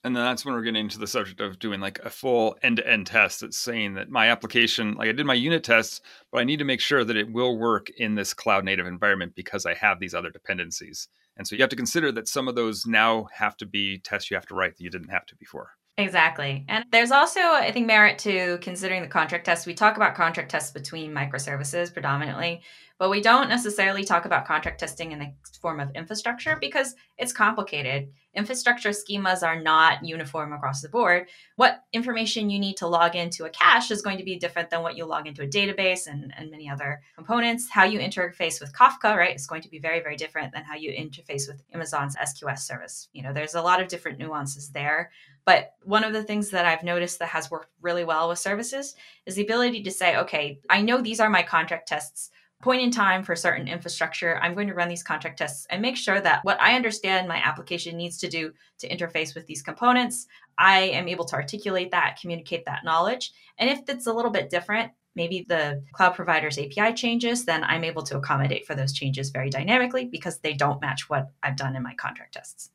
And 0.03 0.15
then 0.15 0.23
that's 0.25 0.43
when 0.43 0.53
we're 0.53 0.63
getting 0.63 0.83
into 0.83 0.99
the 0.99 1.07
subject 1.07 1.39
of 1.39 1.59
doing 1.59 1.79
like 1.79 1.99
a 1.99 2.09
full 2.09 2.57
end 2.61 2.77
to 2.77 2.87
end 2.87 3.07
test 3.07 3.39
that's 3.39 3.57
saying 3.57 3.93
that 3.93 4.09
my 4.09 4.29
application, 4.29 4.95
like 4.95 5.07
I 5.07 5.13
did 5.13 5.25
my 5.25 5.33
unit 5.33 5.63
tests, 5.63 6.01
but 6.31 6.41
I 6.41 6.43
need 6.43 6.59
to 6.59 6.65
make 6.65 6.81
sure 6.81 7.05
that 7.05 7.15
it 7.15 7.31
will 7.31 7.57
work 7.57 7.89
in 7.91 8.15
this 8.15 8.33
cloud 8.33 8.65
native 8.65 8.85
environment 8.85 9.33
because 9.35 9.65
I 9.65 9.75
have 9.75 9.99
these 9.99 10.13
other 10.13 10.29
dependencies. 10.29 11.07
And 11.37 11.47
so 11.47 11.55
you 11.55 11.61
have 11.61 11.69
to 11.69 11.77
consider 11.77 12.11
that 12.11 12.27
some 12.27 12.47
of 12.47 12.55
those 12.55 12.85
now 12.85 13.27
have 13.33 13.55
to 13.57 13.65
be 13.65 13.99
tests 13.99 14.29
you 14.29 14.35
have 14.35 14.45
to 14.47 14.55
write 14.55 14.75
that 14.75 14.83
you 14.83 14.89
didn't 14.89 15.09
have 15.09 15.25
to 15.27 15.35
before. 15.37 15.71
Exactly. 15.97 16.65
And 16.67 16.85
there's 16.91 17.11
also, 17.11 17.39
I 17.39 17.71
think, 17.71 17.85
merit 17.85 18.17
to 18.19 18.57
considering 18.61 19.03
the 19.03 19.07
contract 19.07 19.45
tests. 19.45 19.67
We 19.67 19.75
talk 19.75 19.95
about 19.95 20.15
contract 20.15 20.49
tests 20.49 20.71
between 20.71 21.13
microservices 21.13 21.93
predominantly, 21.93 22.61
but 22.97 23.09
we 23.09 23.21
don't 23.21 23.49
necessarily 23.49 24.03
talk 24.03 24.25
about 24.25 24.45
contract 24.45 24.79
testing 24.79 25.11
in 25.11 25.19
the 25.19 25.31
form 25.61 25.79
of 25.79 25.89
infrastructure 25.95 26.57
because 26.59 26.95
it's 27.17 27.33
complicated 27.33 28.09
infrastructure 28.35 28.89
schemas 28.89 29.43
are 29.43 29.61
not 29.61 30.03
uniform 30.03 30.53
across 30.53 30.81
the 30.81 30.89
board. 30.89 31.27
What 31.55 31.83
information 31.93 32.49
you 32.49 32.59
need 32.59 32.77
to 32.77 32.87
log 32.87 33.15
into 33.15 33.45
a 33.45 33.49
cache 33.49 33.91
is 33.91 34.01
going 34.01 34.17
to 34.17 34.23
be 34.23 34.37
different 34.37 34.69
than 34.69 34.81
what 34.81 34.97
you 34.97 35.05
log 35.05 35.27
into 35.27 35.43
a 35.43 35.47
database 35.47 36.07
and, 36.07 36.33
and 36.37 36.49
many 36.49 36.69
other 36.69 37.01
components. 37.15 37.69
How 37.69 37.83
you 37.83 37.99
interface 37.99 38.59
with 38.59 38.73
Kafka, 38.73 39.15
right, 39.15 39.35
is 39.35 39.47
going 39.47 39.61
to 39.61 39.69
be 39.69 39.79
very, 39.79 39.99
very 39.99 40.15
different 40.15 40.53
than 40.53 40.63
how 40.63 40.75
you 40.75 40.91
interface 40.91 41.47
with 41.47 41.63
Amazon's 41.73 42.15
SQS 42.15 42.59
service. 42.59 43.09
You 43.13 43.23
know, 43.23 43.33
there's 43.33 43.55
a 43.55 43.61
lot 43.61 43.81
of 43.81 43.87
different 43.87 44.19
nuances 44.19 44.69
there. 44.69 45.11
But 45.45 45.73
one 45.83 46.03
of 46.03 46.13
the 46.13 46.23
things 46.23 46.49
that 46.51 46.65
I've 46.65 46.83
noticed 46.83 47.19
that 47.19 47.29
has 47.29 47.51
worked 47.51 47.69
really 47.81 48.05
well 48.05 48.29
with 48.29 48.39
services 48.39 48.95
is 49.25 49.35
the 49.35 49.43
ability 49.43 49.83
to 49.83 49.91
say, 49.91 50.17
okay, 50.17 50.59
I 50.69 50.81
know 50.81 51.01
these 51.01 51.19
are 51.19 51.29
my 51.29 51.43
contract 51.43 51.87
tests 51.87 52.31
point 52.63 52.81
in 52.81 52.91
time 52.91 53.23
for 53.23 53.35
certain 53.35 53.67
infrastructure, 53.67 54.39
I'm 54.41 54.53
going 54.53 54.69
to 54.69 54.73
run 54.73 54.87
these 54.87 55.03
contract 55.03 55.37
tests 55.37 55.67
and 55.69 55.81
make 55.81 55.97
sure 55.97 56.21
that 56.21 56.39
what 56.45 56.59
I 56.61 56.75
understand 56.75 57.27
my 57.27 57.35
application 57.35 57.97
needs 57.97 58.17
to 58.19 58.29
do 58.29 58.53
to 58.79 58.87
interface 58.87 59.35
with 59.35 59.45
these 59.47 59.61
components, 59.61 60.27
I 60.57 60.79
am 60.79 61.09
able 61.09 61.25
to 61.25 61.35
articulate 61.35 61.91
that, 61.91 62.17
communicate 62.21 62.63
that 62.65 62.85
knowledge. 62.85 63.33
And 63.57 63.69
if 63.69 63.81
it's 63.89 64.07
a 64.07 64.13
little 64.13 64.31
bit 64.31 64.49
different, 64.49 64.93
maybe 65.13 65.45
the 65.47 65.83
cloud 65.91 66.15
provider's 66.15 66.57
API 66.57 66.93
changes, 66.93 67.43
then 67.43 67.65
I'm 67.65 67.83
able 67.83 68.03
to 68.03 68.17
accommodate 68.17 68.65
for 68.65 68.75
those 68.75 68.93
changes 68.93 69.29
very 69.29 69.49
dynamically 69.49 70.05
because 70.05 70.39
they 70.39 70.53
don't 70.53 70.79
match 70.79 71.09
what 71.09 71.31
I've 71.43 71.57
done 71.57 71.75
in 71.75 71.83
my 71.83 71.93
contract 71.95 72.35
tests. 72.35 72.69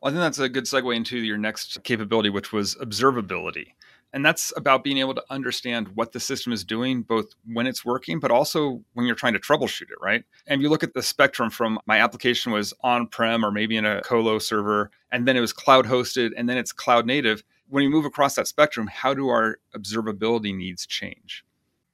Well, 0.00 0.10
I 0.10 0.12
think 0.12 0.22
that's 0.22 0.38
a 0.38 0.48
good 0.48 0.64
segue 0.64 0.96
into 0.96 1.18
your 1.18 1.36
next 1.36 1.82
capability, 1.84 2.30
which 2.30 2.52
was 2.52 2.74
observability. 2.76 3.72
And 4.12 4.24
that's 4.24 4.52
about 4.56 4.82
being 4.82 4.98
able 4.98 5.14
to 5.14 5.24
understand 5.28 5.88
what 5.88 6.12
the 6.12 6.20
system 6.20 6.52
is 6.52 6.64
doing, 6.64 7.02
both 7.02 7.26
when 7.52 7.66
it's 7.66 7.84
working, 7.84 8.18
but 8.18 8.30
also 8.30 8.82
when 8.94 9.04
you're 9.04 9.14
trying 9.14 9.34
to 9.34 9.38
troubleshoot 9.38 9.90
it, 9.90 10.00
right? 10.00 10.24
And 10.46 10.62
you 10.62 10.70
look 10.70 10.82
at 10.82 10.94
the 10.94 11.02
spectrum 11.02 11.50
from 11.50 11.78
my 11.86 11.98
application 11.98 12.52
was 12.52 12.72
on 12.82 13.08
prem 13.08 13.44
or 13.44 13.50
maybe 13.50 13.76
in 13.76 13.84
a 13.84 14.00
colo 14.02 14.38
server, 14.38 14.90
and 15.12 15.28
then 15.28 15.36
it 15.36 15.40
was 15.40 15.52
cloud 15.52 15.84
hosted, 15.86 16.30
and 16.36 16.48
then 16.48 16.56
it's 16.56 16.72
cloud 16.72 17.04
native. 17.04 17.42
When 17.68 17.82
you 17.82 17.90
move 17.90 18.04
across 18.04 18.36
that 18.36 18.46
spectrum, 18.46 18.86
how 18.86 19.12
do 19.12 19.28
our 19.28 19.58
observability 19.76 20.56
needs 20.56 20.86
change? 20.86 21.44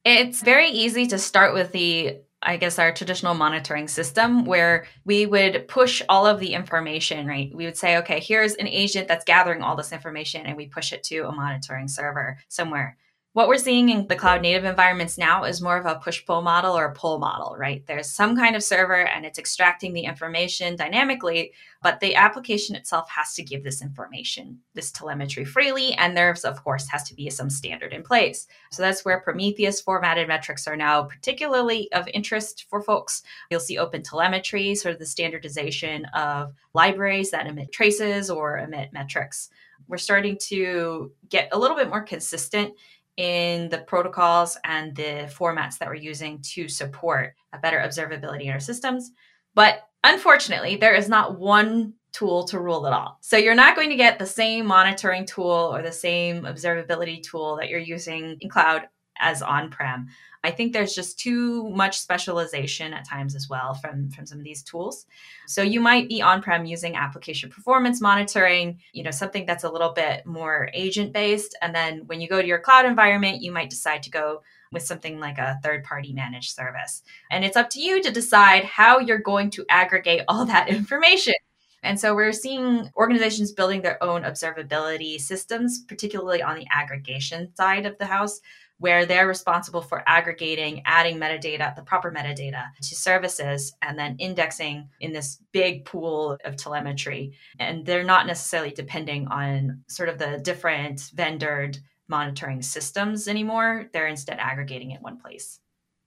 It's 0.05 0.41
very 0.41 0.69
easy 0.69 1.07
to 1.07 1.17
start 1.17 1.53
with 1.53 1.71
the 1.71 2.19
I 2.43 2.57
guess, 2.57 2.79
our 2.79 2.91
traditional 2.93 3.33
monitoring 3.33 3.87
system 3.87 4.45
where 4.45 4.85
we 5.05 5.25
would 5.25 5.67
push 5.67 6.01
all 6.09 6.27
of 6.27 6.39
the 6.39 6.53
information, 6.53 7.25
right? 7.25 7.53
We 7.53 7.65
would 7.65 7.77
say, 7.77 7.97
okay, 7.97 8.19
here's 8.19 8.55
an 8.55 8.67
agent 8.67 9.07
that's 9.07 9.25
gathering 9.25 9.61
all 9.61 9.75
this 9.75 9.91
information, 9.91 10.45
and 10.45 10.57
we 10.57 10.67
push 10.67 10.93
it 10.93 11.03
to 11.03 11.27
a 11.27 11.31
monitoring 11.31 11.87
server 11.87 12.37
somewhere. 12.49 12.97
What 13.33 13.47
we're 13.47 13.57
seeing 13.57 13.89
in 13.89 14.05
the 14.05 14.15
cloud 14.15 14.43
native 14.43 14.63
environments 14.63 15.17
now 15.17 15.43
is 15.43 15.59
more 15.59 15.75
of 15.75 15.87
a 15.87 15.95
push 15.95 16.23
pull 16.23 16.43
model 16.43 16.77
or 16.77 16.85
a 16.85 16.93
pull 16.93 17.17
model, 17.17 17.55
right? 17.57 17.83
There's 17.87 18.07
some 18.07 18.37
kind 18.37 18.55
of 18.55 18.61
server 18.61 19.07
and 19.07 19.25
it's 19.25 19.39
extracting 19.39 19.93
the 19.93 20.03
information 20.03 20.75
dynamically, 20.75 21.51
but 21.81 21.99
the 21.99 22.13
application 22.13 22.75
itself 22.75 23.09
has 23.09 23.33
to 23.33 23.41
give 23.41 23.63
this 23.63 23.81
information, 23.81 24.59
this 24.75 24.91
telemetry 24.91 25.45
freely. 25.45 25.93
And 25.95 26.15
there's, 26.15 26.45
of 26.45 26.63
course, 26.63 26.87
has 26.89 27.01
to 27.09 27.15
be 27.15 27.27
some 27.31 27.49
standard 27.49 27.91
in 27.91 28.03
place. 28.03 28.45
So 28.71 28.83
that's 28.83 29.03
where 29.03 29.19
Prometheus 29.19 29.81
formatted 29.81 30.27
metrics 30.27 30.67
are 30.67 30.77
now 30.77 31.01
particularly 31.01 31.91
of 31.91 32.07
interest 32.13 32.67
for 32.69 32.83
folks. 32.83 33.23
You'll 33.49 33.61
see 33.61 33.79
open 33.79 34.03
telemetry, 34.03 34.75
sort 34.75 34.93
of 34.93 34.99
the 34.99 35.07
standardization 35.07 36.05
of 36.13 36.53
libraries 36.75 37.31
that 37.31 37.47
emit 37.47 37.71
traces 37.71 38.29
or 38.29 38.59
emit 38.59 38.93
metrics. 38.93 39.49
We're 39.87 39.97
starting 39.97 40.37
to 40.43 41.11
get 41.29 41.49
a 41.51 41.57
little 41.57 41.75
bit 41.75 41.89
more 41.89 42.03
consistent 42.03 42.73
in 43.17 43.69
the 43.69 43.79
protocols 43.79 44.57
and 44.63 44.95
the 44.95 45.31
formats 45.31 45.77
that 45.77 45.87
we're 45.87 45.95
using 45.95 46.41
to 46.53 46.67
support 46.67 47.33
a 47.53 47.59
better 47.59 47.77
observability 47.77 48.43
in 48.43 48.51
our 48.51 48.59
systems. 48.59 49.11
But 49.53 49.87
unfortunately, 50.03 50.77
there 50.77 50.95
is 50.95 51.09
not 51.09 51.39
one 51.39 51.93
tool 52.11 52.43
to 52.45 52.59
rule 52.59 52.85
it 52.85 52.93
all. 52.93 53.17
So 53.21 53.37
you're 53.37 53.55
not 53.55 53.75
going 53.75 53.89
to 53.89 53.95
get 53.95 54.19
the 54.19 54.25
same 54.25 54.65
monitoring 54.65 55.25
tool 55.25 55.71
or 55.73 55.81
the 55.81 55.91
same 55.91 56.43
observability 56.43 57.21
tool 57.23 57.55
that 57.57 57.69
you're 57.69 57.79
using 57.79 58.37
in 58.39 58.49
cloud 58.49 58.83
as 59.19 59.41
on 59.41 59.69
prem. 59.69 60.07
I 60.43 60.51
think 60.51 60.73
there's 60.73 60.93
just 60.93 61.17
too 61.17 61.69
much 61.69 61.99
specialization 61.99 62.93
at 62.93 63.07
times 63.07 63.33
as 63.35 63.47
well 63.49 63.73
from, 63.73 64.09
from 64.11 64.25
some 64.25 64.39
of 64.39 64.43
these 64.43 64.61
tools. 64.61 65.05
So 65.47 65.61
you 65.61 65.79
might 65.79 66.09
be 66.09 66.21
on-prem 66.21 66.65
using 66.65 66.95
application 66.95 67.49
performance 67.49 68.01
monitoring, 68.01 68.79
you 68.91 69.03
know, 69.03 69.11
something 69.11 69.45
that's 69.45 69.63
a 69.63 69.69
little 69.69 69.93
bit 69.93 70.25
more 70.25 70.69
agent 70.73 71.13
based. 71.13 71.57
And 71.61 71.73
then 71.73 72.07
when 72.07 72.19
you 72.19 72.27
go 72.27 72.41
to 72.41 72.47
your 72.47 72.59
cloud 72.59 72.85
environment, 72.85 73.41
you 73.41 73.51
might 73.51 73.69
decide 73.69 74.03
to 74.03 74.11
go 74.11 74.41
with 74.73 74.83
something 74.83 75.19
like 75.19 75.37
a 75.37 75.59
third 75.63 75.83
party 75.85 76.11
managed 76.11 76.51
service. 76.51 77.03
And 77.31 77.45
it's 77.45 77.55
up 77.55 77.69
to 77.71 77.79
you 77.81 78.01
to 78.01 78.11
decide 78.11 78.65
how 78.65 78.99
you're 78.99 79.19
going 79.19 79.49
to 79.51 79.65
aggregate 79.69 80.23
all 80.27 80.45
that 80.45 80.67
information. 80.67 81.35
And 81.83 81.99
so 81.99 82.15
we're 82.15 82.31
seeing 82.31 82.89
organizations 82.95 83.51
building 83.51 83.81
their 83.81 84.01
own 84.01 84.23
observability 84.23 85.19
systems, 85.19 85.83
particularly 85.83 86.41
on 86.41 86.55
the 86.55 86.65
aggregation 86.71 87.53
side 87.55 87.85
of 87.85 87.97
the 87.97 88.05
house 88.05 88.39
where 88.79 89.05
they're 89.05 89.27
responsible 89.27 89.81
for 89.81 90.03
aggregating, 90.07 90.81
adding 90.85 91.17
metadata, 91.17 91.75
the 91.75 91.81
proper 91.81 92.11
metadata 92.11 92.65
to 92.81 92.95
services, 92.95 93.73
and 93.81 93.97
then 93.97 94.15
indexing 94.19 94.89
in 94.99 95.13
this 95.13 95.41
big 95.51 95.85
pool 95.85 96.37
of 96.43 96.57
telemetry. 96.57 97.33
And 97.59 97.85
they're 97.85 98.03
not 98.03 98.27
necessarily 98.27 98.71
depending 98.71 99.27
on 99.27 99.83
sort 99.87 100.09
of 100.09 100.17
the 100.17 100.39
different 100.43 100.99
vendored 101.15 101.77
monitoring 102.07 102.61
systems 102.61 103.27
anymore. 103.27 103.89
They're 103.93 104.07
instead 104.07 104.39
aggregating 104.39 104.91
in 104.91 105.01
one 105.01 105.17
place. 105.17 105.59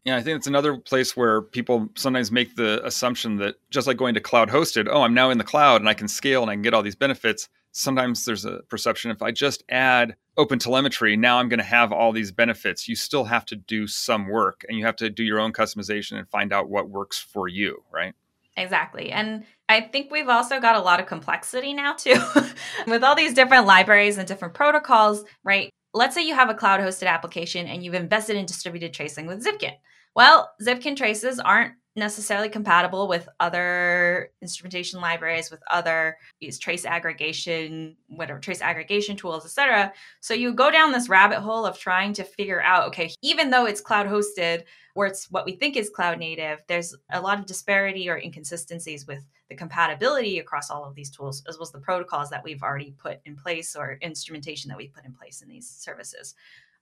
Yeah, 0.05 0.17
I 0.17 0.23
think 0.23 0.37
it's 0.37 0.47
another 0.47 0.77
place 0.77 1.17
where 1.17 1.43
people 1.43 1.89
sometimes 1.97 2.31
make 2.31 2.55
the 2.55 2.85
assumption 2.87 3.39
that 3.39 3.57
just 3.71 3.89
like 3.89 3.97
going 3.97 4.15
to 4.15 4.21
cloud 4.21 4.49
hosted, 4.49 4.87
oh, 4.89 5.03
I'm 5.03 5.15
now 5.15 5.31
in 5.31 5.39
the 5.39 5.45
cloud 5.45 5.81
and 5.81 5.89
I 5.89 5.95
can 5.95 6.07
scale 6.07 6.43
and 6.43 6.51
I 6.51 6.55
can 6.55 6.63
get 6.63 6.75
all 6.75 6.83
these 6.83 6.95
benefits 6.95 7.49
sometimes 7.77 8.25
there's 8.25 8.47
a 8.47 8.61
perception 8.71 9.11
if 9.11 9.21
I 9.21 9.31
just 9.31 9.63
add 9.69 10.17
open 10.39 10.59
telemetry, 10.59 11.17
now 11.17 11.39
I'm 11.39 11.49
going 11.49 11.59
to 11.59 11.65
have 11.65 11.93
all 11.93 12.11
these 12.11 12.33
benefits. 12.33 12.89
You 12.89 12.97
still 12.97 13.25
have 13.25 13.45
to 13.47 13.57
do 13.57 13.87
some 13.87 14.29
work 14.29 14.65
and 14.69 14.79
you 14.79 14.87
have 14.87 14.97
to 14.97 15.11
do 15.11 15.23
your 15.23 15.39
own 15.39 15.53
customization 15.53 16.19
and 16.19 16.29
find 16.29 16.53
out 16.53 16.71
what 16.71 16.89
works 16.89 17.19
for 17.19 17.49
you, 17.49 17.83
right? 17.93 18.15
Exactly. 18.57 19.13
And 19.13 19.45
I 19.69 19.83
think 19.83 20.11
we've 20.11 20.29
also 20.29 20.59
got 20.59 20.77
a 20.77 20.81
lot 20.81 21.01
of 21.01 21.07
complexity 21.07 21.75
now, 21.75 21.93
too, 21.93 22.17
with 22.87 23.05
all 23.05 23.15
these 23.15 23.35
different 23.35 23.67
libraries 23.67 24.17
and 24.17 24.27
different 24.27 24.55
protocols, 24.55 25.25
right? 25.45 25.71
Let's 25.93 26.15
say 26.15 26.27
you 26.27 26.35
have 26.35 26.49
a 26.49 26.55
cloud 26.55 26.81
hosted 26.81 27.09
application 27.09 27.67
and 27.67 27.85
you've 27.85 27.95
invested 27.95 28.37
in 28.37 28.47
distributed 28.47 28.95
tracing 28.95 29.27
with 29.27 29.45
Zipkin. 29.45 29.75
Well, 30.15 30.51
Zipkin 30.63 30.97
traces 30.97 31.39
aren't 31.39 31.75
necessarily 31.97 32.49
compatible 32.49 33.09
with 33.09 33.29
other 33.41 34.31
instrumentation 34.43 35.01
libraries 35.01 35.51
with 35.51 35.63
other 35.71 36.19
these 36.41 36.59
trace 36.59 36.85
aggregation 36.85 37.97
whatever 38.09 38.39
trace 38.39 38.61
aggregation 38.61 39.17
tools 39.17 39.45
etc 39.45 39.93
so 40.21 40.35
you 40.35 40.53
go 40.53 40.71
down 40.71 40.93
this 40.93 41.09
rabbit 41.09 41.41
hole 41.41 41.65
of 41.65 41.79
trying 41.79 42.13
to 42.13 42.23
figure 42.23 42.63
out 42.63 42.87
okay 42.87 43.11
even 43.23 43.51
though 43.51 43.65
it's 43.65 43.81
cloud 43.81 44.07
hosted 44.07 44.63
or 44.95 45.07
it's 45.07 45.31
what 45.31 45.47
we 45.47 45.53
think 45.53 45.77
is 45.77 45.91
cloud 45.91 46.19
native 46.19 46.63
there's 46.69 46.95
a 47.11 47.21
lot 47.21 47.39
of 47.39 47.47
disparity 47.47 48.09
or 48.09 48.19
inconsistencies 48.19 49.07
with 49.07 49.25
the 49.49 49.55
compatibility 49.55 50.39
across 50.39 50.71
all 50.71 50.85
of 50.85 50.95
these 50.95 51.11
tools 51.11 51.43
as 51.49 51.57
well 51.57 51.63
as 51.63 51.73
the 51.73 51.79
protocols 51.79 52.29
that 52.31 52.45
we've 52.45 52.63
already 52.63 52.95
put 52.99 53.21
in 53.25 53.37
place 53.37 53.75
or 53.75 53.99
instrumentation 54.03 54.69
that 54.69 54.77
we've 54.77 54.93
put 54.93 55.05
in 55.05 55.15
place 55.15 55.41
in 55.41 55.49
these 55.49 55.69
services 55.69 56.35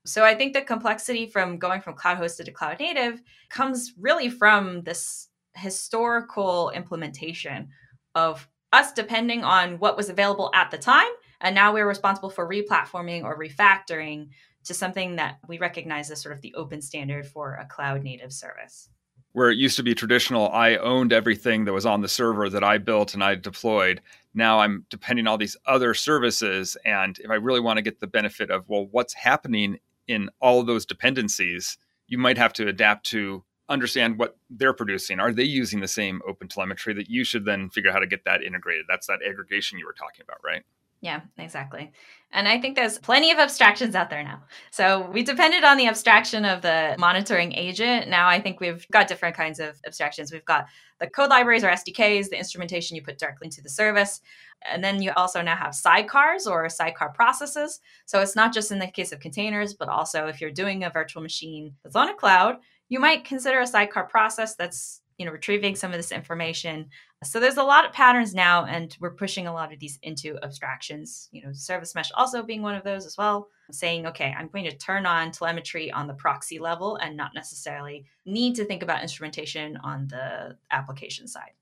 so 0.07 0.25
I 0.25 0.35
think 0.35 0.53
the 0.53 0.63
complexity 0.63 1.27
from 1.27 1.59
going 1.59 1.81
from 1.81 1.95
cloud 1.95 2.19
hosted 2.19 2.45
to 2.45 2.53
cloud 2.53 2.79
native 2.79 3.23
comes 3.49 3.95
really 3.99 4.29
from 4.29 4.83
this 4.83 5.29
historical 5.55 6.71
implementation 6.71 7.69
of 8.15 8.49
us 8.73 8.93
depending 8.93 9.45
on 9.45 9.79
what 9.79 9.97
was 9.97 10.09
available 10.09 10.51
at 10.55 10.71
the 10.71 10.79
time. 10.79 11.11
And 11.41 11.55
now 11.55 11.73
we're 11.73 11.89
responsible 11.89 12.31
for 12.31 12.49
replatforming 12.49 13.25
or 13.25 13.39
refactoring 13.39 14.29
to 14.65 14.75
something 14.75 15.17
that 15.17 15.39
we 15.47 15.59
recognize 15.59 16.11
as 16.11 16.21
sort 16.21 16.35
of 16.35 16.41
the 16.43 16.55
open 16.55 16.83
standard 16.83 17.27
for 17.27 17.55
a 17.55 17.67
cloud 17.67 18.03
native 18.03 18.33
service. 18.33 18.89
Where 19.33 19.51
it 19.51 19.59
used 19.59 19.77
to 19.77 19.83
be 19.83 19.95
traditional, 19.95 20.49
I 20.51 20.77
owned 20.77 21.13
everything 21.13 21.65
that 21.65 21.73
was 21.73 21.87
on 21.87 22.01
the 22.01 22.09
server 22.09 22.49
that 22.51 22.63
I 22.63 22.79
built 22.79 23.15
and 23.15 23.25
I 23.25 23.35
deployed. 23.35 24.01
Now 24.33 24.61
I'm 24.61 24.87
depending 24.91 25.27
on 25.27 25.33
all 25.33 25.39
these 25.39 25.57
other 25.67 25.93
services. 25.93 26.77
And 26.85 27.19
if 27.19 27.31
I 27.31 27.35
really 27.35 27.61
want 27.61 27.79
to 27.79 27.83
get 27.83 28.01
the 28.01 28.07
benefit 28.07 28.51
of, 28.51 28.69
well, 28.69 28.87
what's 28.91 29.13
happening 29.13 29.79
in 30.09 30.31
all 30.41 30.61
of 30.61 30.67
those 30.67 30.87
dependencies, 30.87 31.79
you 32.07 32.19
might 32.19 32.39
have 32.39 32.53
to 32.55 32.69
adapt 32.69 33.07
to 33.07 33.45
understand 33.69 34.19
what 34.19 34.37
they're 34.51 34.75
producing. 34.75 35.21
Are 35.21 35.33
they 35.33 35.45
using 35.45 35.81
the 35.81 35.89
same 35.89 36.21
open 36.29 36.49
telemetry 36.49 36.93
that 36.95 37.09
you 37.09 37.25
should 37.25 37.45
then 37.45 37.71
figure 37.71 37.91
out 37.91 37.95
how 37.95 38.01
to 38.01 38.07
get 38.07 38.25
that 38.25 38.43
integrated? 38.43 38.85
That's 38.89 39.07
that 39.07 39.21
aggregation 39.27 39.79
you 39.79 39.87
were 39.87 39.95
talking 39.95 40.23
about, 40.23 40.39
right? 40.45 40.65
Yeah, 41.05 41.21
exactly. 41.37 41.93
And 42.33 42.49
I 42.49 42.59
think 42.59 42.77
there's 42.77 42.97
plenty 42.97 43.31
of 43.31 43.39
abstractions 43.39 43.95
out 43.95 44.09
there 44.09 44.25
now. 44.25 44.43
So 44.71 45.11
we 45.13 45.23
depended 45.23 45.63
on 45.63 45.77
the 45.77 45.87
abstraction 45.87 46.47
of 46.47 46.63
the 46.63 46.97
monitoring 46.99 47.53
agent. 47.53 48.09
Now 48.09 48.27
I 48.27 48.41
think 48.41 48.59
we've 48.59 48.89
got 48.91 49.07
different 49.07 49.37
kinds 49.37 49.61
of 49.61 49.79
abstractions. 49.87 50.33
We've 50.33 50.47
got 50.47 50.65
the 51.01 51.07
code 51.07 51.29
libraries 51.29 51.63
or 51.63 51.69
SDKs, 51.69 52.31
the 52.31 52.39
instrumentation 52.39 52.97
you 52.97 53.03
put 53.03 53.19
directly 53.19 53.49
into 53.49 53.61
the 53.61 53.69
service. 53.69 54.23
And 54.65 54.83
then 54.83 55.03
you 55.03 55.13
also 55.15 55.43
now 55.43 55.57
have 55.57 55.73
sidecars 55.73 56.47
or 56.47 56.67
sidecar 56.71 57.11
processes. 57.11 57.81
So 58.07 58.23
it's 58.23 58.35
not 58.35 58.55
just 58.55 58.73
in 58.73 58.79
the 58.79 58.87
case 58.87 59.13
of 59.13 59.21
containers, 59.21 59.75
but 59.75 59.91
also 59.91 60.27
if 60.29 60.41
you're 60.41 60.51
doing 60.51 60.85
a 60.85 60.91
virtual 60.91 61.23
machine 61.23 61.75
that's 61.83 61.97
on 61.97 62.09
a 62.09 62.15
cloud, 62.15 62.57
you 62.89 62.99
might 62.99 63.27
consider 63.27 63.61
a 63.61 63.67
sidecar 63.67 64.05
process 64.05 64.55
that's 64.55 65.03
you 65.19 65.27
know 65.27 65.33
retrieving 65.33 65.77
some 65.77 65.91
of 65.91 65.97
this 65.97 66.13
information. 66.13 66.89
So 67.23 67.41
there's 67.41 67.57
a 67.57 67.63
lot 67.63 67.85
of 67.87 67.93
patterns 67.93 68.35
now 68.35 68.65
and 68.65 68.95
we're 69.01 69.15
pushing 69.15 69.47
a 69.47 69.53
lot 69.53 69.73
of 69.73 69.79
these 69.79 69.99
into 70.03 70.39
abstractions 70.43 71.29
you 71.33 71.43
know 71.43 71.53
service 71.53 71.95
mesh 71.95 72.11
also 72.15 72.43
being 72.43 72.63
one 72.63 72.75
of 72.75 72.85
those 72.85 73.07
as 73.07 73.17
well 73.17 73.49
saying 73.71 74.07
okay 74.07 74.35
i'm 74.39 74.49
going 74.49 74.65
to 74.65 74.77
turn 74.77 75.07
on 75.07 75.31
telemetry 75.31 75.91
on 75.91 76.07
the 76.07 76.15
proxy 76.15 76.59
level 76.59 76.97
and 76.97 77.17
not 77.17 77.33
necessarily 77.35 78.05
need 78.27 78.55
to 78.55 78.65
think 78.65 78.83
about 78.83 79.03
instrumentation 79.03 79.79
on 79.79 80.07
the 80.09 80.57
application 80.71 81.27
side 81.27 81.53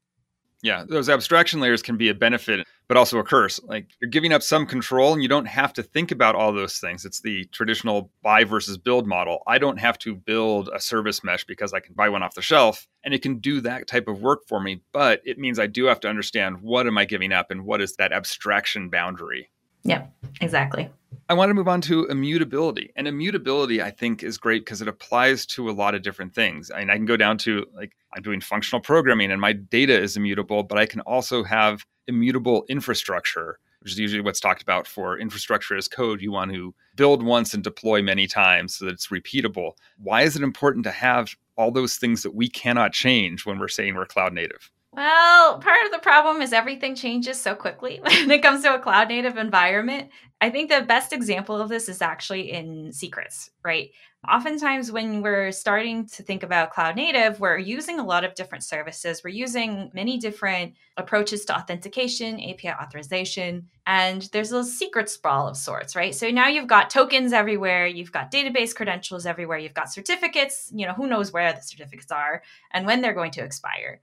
yeah, 0.62 0.84
those 0.88 1.08
abstraction 1.08 1.58
layers 1.58 1.82
can 1.82 1.96
be 1.96 2.08
a 2.08 2.14
benefit, 2.14 2.66
but 2.86 2.96
also 2.96 3.18
a 3.18 3.24
curse. 3.24 3.60
Like 3.64 3.88
you're 4.00 4.08
giving 4.08 4.32
up 4.32 4.42
some 4.42 4.64
control 4.64 5.12
and 5.12 5.20
you 5.20 5.28
don't 5.28 5.46
have 5.46 5.72
to 5.72 5.82
think 5.82 6.12
about 6.12 6.36
all 6.36 6.52
those 6.52 6.78
things. 6.78 7.04
It's 7.04 7.20
the 7.20 7.44
traditional 7.46 8.10
buy 8.22 8.44
versus 8.44 8.78
build 8.78 9.06
model. 9.06 9.42
I 9.48 9.58
don't 9.58 9.78
have 9.78 9.98
to 9.98 10.14
build 10.14 10.70
a 10.72 10.78
service 10.80 11.24
mesh 11.24 11.44
because 11.44 11.72
I 11.72 11.80
can 11.80 11.94
buy 11.94 12.08
one 12.08 12.22
off 12.22 12.36
the 12.36 12.42
shelf 12.42 12.86
and 13.04 13.12
it 13.12 13.22
can 13.22 13.40
do 13.40 13.60
that 13.62 13.88
type 13.88 14.06
of 14.06 14.22
work 14.22 14.46
for 14.46 14.60
me. 14.60 14.82
But 14.92 15.20
it 15.24 15.36
means 15.36 15.58
I 15.58 15.66
do 15.66 15.86
have 15.86 16.00
to 16.00 16.08
understand 16.08 16.62
what 16.62 16.86
am 16.86 16.96
I 16.96 17.06
giving 17.06 17.32
up 17.32 17.50
and 17.50 17.64
what 17.64 17.82
is 17.82 17.96
that 17.96 18.12
abstraction 18.12 18.88
boundary. 18.88 19.50
Yeah, 19.84 20.06
exactly. 20.40 20.90
I 21.28 21.34
want 21.34 21.50
to 21.50 21.54
move 21.54 21.68
on 21.68 21.80
to 21.82 22.06
immutability. 22.06 22.92
And 22.96 23.08
immutability, 23.08 23.82
I 23.82 23.90
think, 23.90 24.22
is 24.22 24.38
great 24.38 24.64
because 24.64 24.82
it 24.82 24.88
applies 24.88 25.46
to 25.46 25.70
a 25.70 25.72
lot 25.72 25.94
of 25.94 26.02
different 26.02 26.34
things. 26.34 26.70
I 26.70 26.80
mean, 26.80 26.90
I 26.90 26.96
can 26.96 27.06
go 27.06 27.16
down 27.16 27.38
to 27.38 27.66
like 27.74 27.96
I'm 28.14 28.22
doing 28.22 28.40
functional 28.40 28.80
programming 28.80 29.30
and 29.30 29.40
my 29.40 29.52
data 29.52 29.98
is 29.98 30.16
immutable, 30.16 30.62
but 30.62 30.78
I 30.78 30.86
can 30.86 31.00
also 31.00 31.42
have 31.42 31.84
immutable 32.06 32.64
infrastructure, 32.68 33.58
which 33.80 33.92
is 33.92 33.98
usually 33.98 34.20
what's 34.20 34.40
talked 34.40 34.62
about 34.62 34.86
for 34.86 35.18
infrastructure 35.18 35.76
as 35.76 35.88
code. 35.88 36.20
You 36.20 36.32
want 36.32 36.52
to 36.52 36.74
build 36.96 37.22
once 37.22 37.54
and 37.54 37.64
deploy 37.64 38.02
many 38.02 38.26
times 38.26 38.76
so 38.76 38.84
that 38.84 38.92
it's 38.92 39.08
repeatable. 39.08 39.72
Why 39.98 40.22
is 40.22 40.36
it 40.36 40.42
important 40.42 40.84
to 40.84 40.90
have 40.90 41.34
all 41.56 41.70
those 41.70 41.96
things 41.96 42.22
that 42.22 42.34
we 42.34 42.48
cannot 42.48 42.92
change 42.92 43.46
when 43.46 43.58
we're 43.58 43.68
saying 43.68 43.94
we're 43.94 44.06
cloud 44.06 44.32
native? 44.32 44.70
Well, 44.94 45.58
part 45.58 45.86
of 45.86 45.90
the 45.90 46.00
problem 46.00 46.42
is 46.42 46.52
everything 46.52 46.94
changes 46.94 47.40
so 47.40 47.54
quickly 47.54 47.98
when 48.02 48.30
it 48.30 48.42
comes 48.42 48.62
to 48.62 48.74
a 48.74 48.78
cloud 48.78 49.08
native 49.08 49.38
environment. 49.38 50.10
I 50.40 50.50
think 50.50 50.70
the 50.70 50.82
best 50.82 51.12
example 51.12 51.60
of 51.60 51.68
this 51.70 51.88
is 51.88 52.02
actually 52.02 52.50
in 52.50 52.92
secrets, 52.92 53.50
right? 53.64 53.90
Oftentimes, 54.30 54.92
when 54.92 55.22
we're 55.22 55.50
starting 55.50 56.06
to 56.08 56.22
think 56.22 56.42
about 56.42 56.72
cloud 56.72 56.94
native, 56.96 57.40
we're 57.40 57.58
using 57.58 57.98
a 57.98 58.04
lot 58.04 58.22
of 58.24 58.34
different 58.34 58.64
services. 58.64 59.22
We're 59.24 59.30
using 59.30 59.90
many 59.94 60.18
different 60.18 60.74
approaches 60.96 61.44
to 61.46 61.56
authentication, 61.56 62.40
API 62.40 62.70
authorization, 62.70 63.68
and 63.86 64.22
there's 64.32 64.52
a 64.52 64.62
secret 64.64 65.08
sprawl 65.08 65.48
of 65.48 65.56
sorts, 65.56 65.96
right? 65.96 66.14
So 66.14 66.30
now 66.30 66.48
you've 66.48 66.68
got 66.68 66.90
tokens 66.90 67.32
everywhere, 67.32 67.86
you've 67.86 68.12
got 68.12 68.30
database 68.30 68.74
credentials 68.74 69.26
everywhere, 69.26 69.58
you've 69.58 69.74
got 69.74 69.92
certificates, 69.92 70.70
you 70.74 70.86
know, 70.86 70.92
who 70.92 71.06
knows 71.06 71.32
where 71.32 71.52
the 71.52 71.62
certificates 71.62 72.12
are 72.12 72.42
and 72.72 72.86
when 72.86 73.00
they're 73.00 73.14
going 73.14 73.32
to 73.32 73.44
expire. 73.44 74.00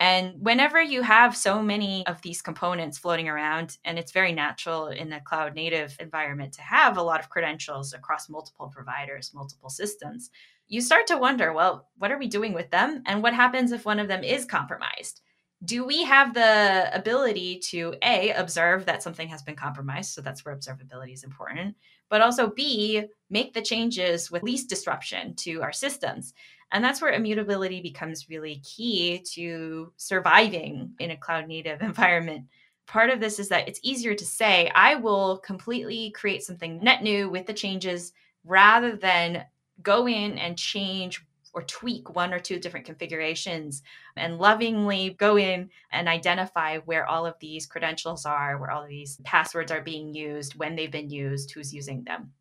And 0.00 0.36
whenever 0.40 0.80
you 0.80 1.02
have 1.02 1.36
so 1.36 1.62
many 1.62 2.06
of 2.06 2.22
these 2.22 2.40
components 2.40 2.96
floating 2.96 3.28
around, 3.28 3.76
and 3.84 3.98
it's 3.98 4.12
very 4.12 4.32
natural 4.32 4.86
in 4.86 5.12
a 5.12 5.20
cloud 5.20 5.54
native 5.54 5.94
environment 6.00 6.54
to 6.54 6.62
have 6.62 6.96
a 6.96 7.02
lot 7.02 7.20
of 7.20 7.28
credentials 7.28 7.92
across 7.92 8.30
multiple 8.30 8.68
providers, 8.68 9.32
multiple 9.34 9.68
systems, 9.68 10.30
you 10.68 10.80
start 10.80 11.06
to 11.08 11.18
wonder 11.18 11.52
well, 11.52 11.88
what 11.98 12.10
are 12.10 12.18
we 12.18 12.28
doing 12.28 12.54
with 12.54 12.70
them? 12.70 13.02
And 13.04 13.22
what 13.22 13.34
happens 13.34 13.72
if 13.72 13.84
one 13.84 13.98
of 13.98 14.08
them 14.08 14.24
is 14.24 14.46
compromised? 14.46 15.20
Do 15.62 15.84
we 15.84 16.04
have 16.04 16.32
the 16.32 16.88
ability 16.94 17.58
to 17.68 17.94
A, 18.02 18.30
observe 18.30 18.86
that 18.86 19.02
something 19.02 19.28
has 19.28 19.42
been 19.42 19.56
compromised? 19.56 20.14
So 20.14 20.22
that's 20.22 20.46
where 20.46 20.56
observability 20.56 21.12
is 21.12 21.24
important. 21.24 21.76
But 22.08 22.22
also 22.22 22.48
B, 22.48 23.04
make 23.28 23.52
the 23.52 23.60
changes 23.60 24.30
with 24.30 24.42
least 24.42 24.70
disruption 24.70 25.34
to 25.36 25.60
our 25.60 25.72
systems. 25.72 26.32
And 26.72 26.84
that's 26.84 27.02
where 27.02 27.12
immutability 27.12 27.80
becomes 27.80 28.28
really 28.28 28.62
key 28.64 29.24
to 29.32 29.92
surviving 29.96 30.92
in 30.98 31.10
a 31.10 31.16
cloud 31.16 31.48
native 31.48 31.82
environment. 31.82 32.46
Part 32.86 33.10
of 33.10 33.20
this 33.20 33.38
is 33.38 33.48
that 33.48 33.68
it's 33.68 33.80
easier 33.82 34.14
to 34.14 34.24
say, 34.24 34.70
I 34.74 34.96
will 34.96 35.38
completely 35.38 36.10
create 36.10 36.42
something 36.42 36.82
net 36.82 37.02
new 37.02 37.28
with 37.30 37.46
the 37.46 37.52
changes 37.52 38.12
rather 38.44 38.96
than 38.96 39.44
go 39.82 40.08
in 40.08 40.38
and 40.38 40.58
change 40.58 41.24
or 41.52 41.62
tweak 41.62 42.14
one 42.14 42.32
or 42.32 42.38
two 42.38 42.58
different 42.58 42.86
configurations 42.86 43.82
and 44.16 44.38
lovingly 44.38 45.16
go 45.18 45.36
in 45.36 45.68
and 45.90 46.08
identify 46.08 46.78
where 46.78 47.06
all 47.06 47.26
of 47.26 47.34
these 47.40 47.66
credentials 47.66 48.24
are, 48.24 48.58
where 48.58 48.70
all 48.70 48.82
of 48.82 48.88
these 48.88 49.18
passwords 49.24 49.72
are 49.72 49.80
being 49.80 50.14
used, 50.14 50.54
when 50.54 50.76
they've 50.76 50.92
been 50.92 51.10
used, 51.10 51.50
who's 51.50 51.74
using 51.74 52.04
them. 52.04 52.32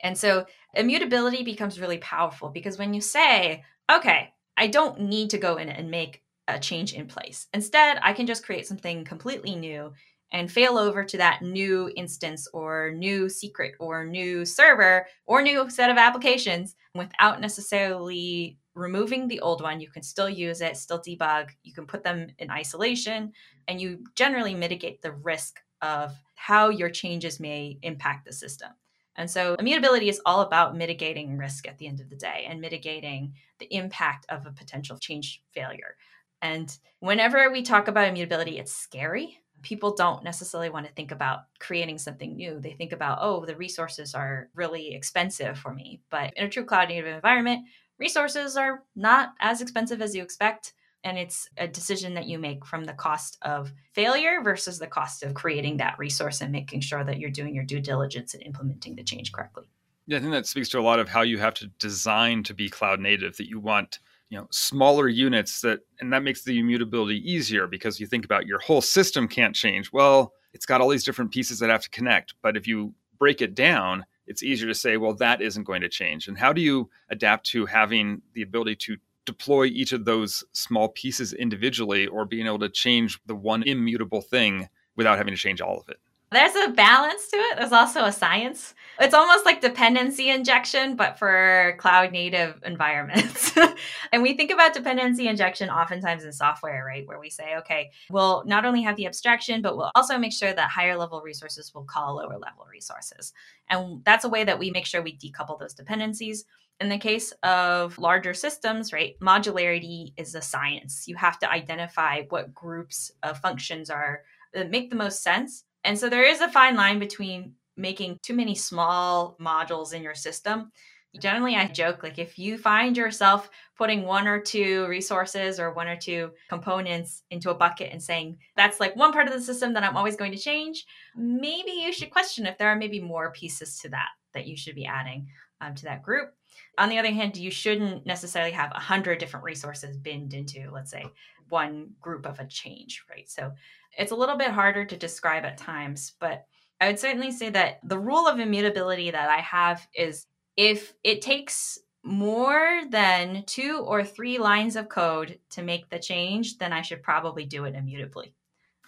And 0.00 0.16
so 0.16 0.46
immutability 0.74 1.42
becomes 1.42 1.80
really 1.80 1.98
powerful 1.98 2.50
because 2.50 2.78
when 2.78 2.94
you 2.94 3.00
say, 3.00 3.64
okay, 3.90 4.32
I 4.56 4.66
don't 4.66 5.00
need 5.00 5.30
to 5.30 5.38
go 5.38 5.56
in 5.56 5.68
and 5.68 5.90
make 5.90 6.22
a 6.46 6.58
change 6.58 6.92
in 6.94 7.06
place. 7.06 7.46
Instead, 7.52 7.98
I 8.02 8.12
can 8.12 8.26
just 8.26 8.44
create 8.44 8.66
something 8.66 9.04
completely 9.04 9.54
new 9.54 9.92
and 10.32 10.50
fail 10.50 10.76
over 10.76 11.04
to 11.04 11.16
that 11.18 11.42
new 11.42 11.90
instance 11.96 12.48
or 12.52 12.92
new 12.94 13.28
secret 13.28 13.74
or 13.80 14.04
new 14.04 14.44
server 14.44 15.06
or 15.26 15.42
new 15.42 15.70
set 15.70 15.90
of 15.90 15.96
applications 15.96 16.74
without 16.94 17.40
necessarily 17.40 18.58
removing 18.74 19.26
the 19.26 19.40
old 19.40 19.62
one. 19.62 19.80
You 19.80 19.90
can 19.90 20.02
still 20.02 20.28
use 20.28 20.60
it, 20.60 20.76
still 20.76 21.00
debug. 21.00 21.50
You 21.62 21.72
can 21.72 21.86
put 21.86 22.04
them 22.04 22.28
in 22.38 22.50
isolation, 22.50 23.32
and 23.66 23.80
you 23.80 24.04
generally 24.14 24.54
mitigate 24.54 25.02
the 25.02 25.12
risk 25.12 25.60
of 25.82 26.14
how 26.34 26.68
your 26.68 26.90
changes 26.90 27.40
may 27.40 27.78
impact 27.82 28.26
the 28.26 28.32
system. 28.32 28.70
And 29.18 29.28
so 29.28 29.56
immutability 29.58 30.08
is 30.08 30.20
all 30.24 30.42
about 30.42 30.76
mitigating 30.76 31.36
risk 31.36 31.66
at 31.66 31.76
the 31.76 31.88
end 31.88 32.00
of 32.00 32.08
the 32.08 32.16
day 32.16 32.46
and 32.48 32.60
mitigating 32.60 33.34
the 33.58 33.66
impact 33.74 34.24
of 34.28 34.46
a 34.46 34.52
potential 34.52 34.96
change 34.96 35.42
failure. 35.52 35.96
And 36.40 36.74
whenever 37.00 37.50
we 37.50 37.62
talk 37.62 37.88
about 37.88 38.06
immutability, 38.06 38.58
it's 38.58 38.72
scary. 38.72 39.36
People 39.62 39.96
don't 39.96 40.22
necessarily 40.22 40.70
want 40.70 40.86
to 40.86 40.92
think 40.92 41.10
about 41.10 41.40
creating 41.58 41.98
something 41.98 42.36
new. 42.36 42.60
They 42.60 42.74
think 42.74 42.92
about, 42.92 43.18
oh, 43.20 43.44
the 43.44 43.56
resources 43.56 44.14
are 44.14 44.50
really 44.54 44.94
expensive 44.94 45.58
for 45.58 45.74
me. 45.74 46.00
But 46.10 46.32
in 46.36 46.46
a 46.46 46.48
true 46.48 46.64
cloud 46.64 46.88
native 46.88 47.12
environment, 47.12 47.66
resources 47.98 48.56
are 48.56 48.84
not 48.94 49.30
as 49.40 49.60
expensive 49.60 50.00
as 50.00 50.14
you 50.14 50.22
expect 50.22 50.74
and 51.08 51.16
it's 51.16 51.48
a 51.56 51.66
decision 51.66 52.12
that 52.14 52.26
you 52.26 52.38
make 52.38 52.66
from 52.66 52.84
the 52.84 52.92
cost 52.92 53.38
of 53.40 53.72
failure 53.94 54.42
versus 54.42 54.78
the 54.78 54.86
cost 54.86 55.22
of 55.22 55.32
creating 55.32 55.78
that 55.78 55.98
resource 55.98 56.42
and 56.42 56.52
making 56.52 56.80
sure 56.80 57.02
that 57.02 57.18
you're 57.18 57.30
doing 57.30 57.54
your 57.54 57.64
due 57.64 57.80
diligence 57.80 58.34
and 58.34 58.42
implementing 58.42 58.94
the 58.94 59.02
change 59.02 59.32
correctly. 59.32 59.64
Yeah 60.06 60.18
i 60.18 60.20
think 60.20 60.32
that 60.32 60.46
speaks 60.46 60.68
to 60.70 60.78
a 60.78 60.82
lot 60.82 60.98
of 60.98 61.08
how 61.08 61.22
you 61.22 61.38
have 61.38 61.54
to 61.54 61.66
design 61.78 62.42
to 62.44 62.54
be 62.54 62.68
cloud 62.68 63.00
native 63.00 63.36
that 63.38 63.48
you 63.48 63.58
want 63.58 64.00
you 64.28 64.38
know 64.38 64.46
smaller 64.50 65.08
units 65.08 65.62
that 65.62 65.80
and 66.00 66.12
that 66.12 66.22
makes 66.22 66.44
the 66.44 66.58
immutability 66.58 67.18
easier 67.30 67.66
because 67.66 67.98
you 67.98 68.06
think 68.06 68.24
about 68.24 68.46
your 68.46 68.58
whole 68.58 68.82
system 68.82 69.26
can't 69.26 69.54
change. 69.54 69.90
Well 69.92 70.34
it's 70.52 70.66
got 70.66 70.80
all 70.80 70.88
these 70.88 71.04
different 71.04 71.30
pieces 71.30 71.58
that 71.58 71.70
have 71.70 71.82
to 71.82 71.90
connect 71.90 72.34
but 72.42 72.56
if 72.56 72.66
you 72.66 72.94
break 73.18 73.40
it 73.40 73.54
down 73.54 74.04
it's 74.26 74.42
easier 74.42 74.68
to 74.68 74.74
say 74.74 74.98
well 74.98 75.14
that 75.14 75.40
isn't 75.40 75.64
going 75.64 75.80
to 75.80 75.88
change. 75.88 76.28
And 76.28 76.38
how 76.38 76.52
do 76.52 76.60
you 76.60 76.90
adapt 77.08 77.46
to 77.46 77.64
having 77.64 78.20
the 78.34 78.42
ability 78.42 78.76
to 78.76 78.96
deploy 79.28 79.66
each 79.66 79.92
of 79.92 80.06
those 80.06 80.42
small 80.52 80.88
pieces 80.88 81.34
individually 81.34 82.06
or 82.06 82.24
being 82.24 82.46
able 82.46 82.58
to 82.60 82.70
change 82.70 83.20
the 83.26 83.34
one 83.34 83.62
immutable 83.62 84.22
thing 84.22 84.68
without 84.96 85.18
having 85.18 85.34
to 85.34 85.38
change 85.38 85.60
all 85.60 85.78
of 85.78 85.88
it. 85.90 85.98
There's 86.30 86.54
a 86.56 86.70
balance 86.70 87.28
to 87.28 87.36
it. 87.36 87.58
There's 87.58 87.72
also 87.72 88.04
a 88.04 88.12
science. 88.12 88.74
It's 89.00 89.14
almost 89.14 89.46
like 89.46 89.60
dependency 89.60 90.30
injection, 90.30 90.96
but 90.96 91.18
for 91.18 91.74
cloud 91.78 92.12
native 92.12 92.60
environments. 92.64 93.52
and 94.12 94.22
we 94.22 94.34
think 94.34 94.50
about 94.50 94.74
dependency 94.74 95.28
injection 95.28 95.70
oftentimes 95.70 96.24
in 96.24 96.32
software, 96.32 96.84
right? 96.86 97.06
Where 97.06 97.20
we 97.20 97.30
say, 97.30 97.56
okay, 97.58 97.90
we'll 98.10 98.44
not 98.46 98.64
only 98.64 98.82
have 98.82 98.96
the 98.96 99.06
abstraction, 99.06 99.62
but 99.62 99.76
we'll 99.76 99.90
also 99.94 100.18
make 100.18 100.32
sure 100.32 100.52
that 100.52 100.70
higher 100.70 100.96
level 100.96 101.22
resources 101.22 101.72
will 101.74 101.84
call 101.84 102.16
lower 102.16 102.38
level 102.38 102.66
resources. 102.70 103.32
And 103.68 104.02
that's 104.04 104.24
a 104.24 104.28
way 104.28 104.44
that 104.44 104.58
we 104.58 104.70
make 104.70 104.86
sure 104.86 105.00
we 105.00 105.16
decouple 105.16 105.58
those 105.58 105.74
dependencies. 105.74 106.44
In 106.80 106.88
the 106.88 106.98
case 106.98 107.32
of 107.42 107.98
larger 107.98 108.34
systems, 108.34 108.92
right, 108.92 109.18
modularity 109.20 110.12
is 110.16 110.34
a 110.36 110.42
science. 110.42 111.08
You 111.08 111.16
have 111.16 111.38
to 111.40 111.50
identify 111.50 112.22
what 112.28 112.54
groups 112.54 113.10
of 113.24 113.38
functions 113.38 113.90
are 113.90 114.22
that 114.54 114.70
make 114.70 114.88
the 114.88 114.96
most 114.96 115.22
sense. 115.22 115.64
And 115.82 115.98
so 115.98 116.08
there 116.08 116.24
is 116.24 116.40
a 116.40 116.48
fine 116.48 116.76
line 116.76 117.00
between 117.00 117.54
making 117.76 118.18
too 118.22 118.34
many 118.34 118.54
small 118.54 119.36
modules 119.40 119.92
in 119.92 120.02
your 120.02 120.14
system. 120.14 120.70
Generally, 121.18 121.56
I 121.56 121.66
joke 121.66 122.02
like 122.02 122.18
if 122.18 122.38
you 122.38 122.58
find 122.58 122.96
yourself 122.96 123.50
putting 123.76 124.02
one 124.02 124.28
or 124.28 124.40
two 124.40 124.86
resources 124.88 125.58
or 125.58 125.72
one 125.72 125.88
or 125.88 125.96
two 125.96 126.30
components 126.48 127.22
into 127.30 127.50
a 127.50 127.54
bucket 127.54 127.90
and 127.90 128.02
saying 128.02 128.38
that's 128.56 128.78
like 128.78 128.94
one 128.94 129.12
part 129.12 129.26
of 129.26 129.32
the 129.32 129.40
system 129.40 129.72
that 129.72 129.82
I'm 129.82 129.96
always 129.96 130.16
going 130.16 130.32
to 130.32 130.38
change, 130.38 130.84
maybe 131.16 131.72
you 131.72 131.92
should 131.92 132.10
question 132.10 132.46
if 132.46 132.58
there 132.58 132.68
are 132.68 132.76
maybe 132.76 133.00
more 133.00 133.32
pieces 133.32 133.78
to 133.80 133.88
that 133.88 134.08
that 134.34 134.46
you 134.46 134.56
should 134.56 134.74
be 134.74 134.86
adding 134.86 135.28
um, 135.60 135.74
to 135.74 135.84
that 135.84 136.02
group. 136.02 136.34
On 136.78 136.88
the 136.88 136.98
other 136.98 137.10
hand, 137.10 137.36
you 137.36 137.50
shouldn't 137.50 138.06
necessarily 138.06 138.52
have 138.52 138.72
a 138.72 138.80
hundred 138.80 139.18
different 139.18 139.44
resources 139.44 139.96
binned 139.96 140.34
into, 140.34 140.70
let's 140.72 140.90
say, 140.90 141.04
one 141.48 141.90
group 142.00 142.26
of 142.26 142.38
a 142.40 142.46
change, 142.46 143.04
right? 143.10 143.28
So 143.28 143.52
it's 143.96 144.12
a 144.12 144.16
little 144.16 144.36
bit 144.36 144.50
harder 144.50 144.84
to 144.84 144.96
describe 144.96 145.44
at 145.44 145.56
times, 145.56 146.12
but 146.20 146.44
I 146.80 146.86
would 146.86 146.98
certainly 146.98 147.32
say 147.32 147.50
that 147.50 147.80
the 147.82 147.98
rule 147.98 148.28
of 148.28 148.38
immutability 148.38 149.10
that 149.10 149.28
I 149.28 149.40
have 149.40 149.86
is 149.94 150.26
if 150.56 150.92
it 151.02 151.22
takes 151.22 151.78
more 152.04 152.82
than 152.90 153.44
two 153.46 153.82
or 153.84 154.04
three 154.04 154.38
lines 154.38 154.76
of 154.76 154.88
code 154.88 155.38
to 155.50 155.62
make 155.62 155.88
the 155.88 155.98
change, 155.98 156.58
then 156.58 156.72
I 156.72 156.82
should 156.82 157.02
probably 157.02 157.44
do 157.44 157.64
it 157.64 157.74
immutably. 157.74 158.34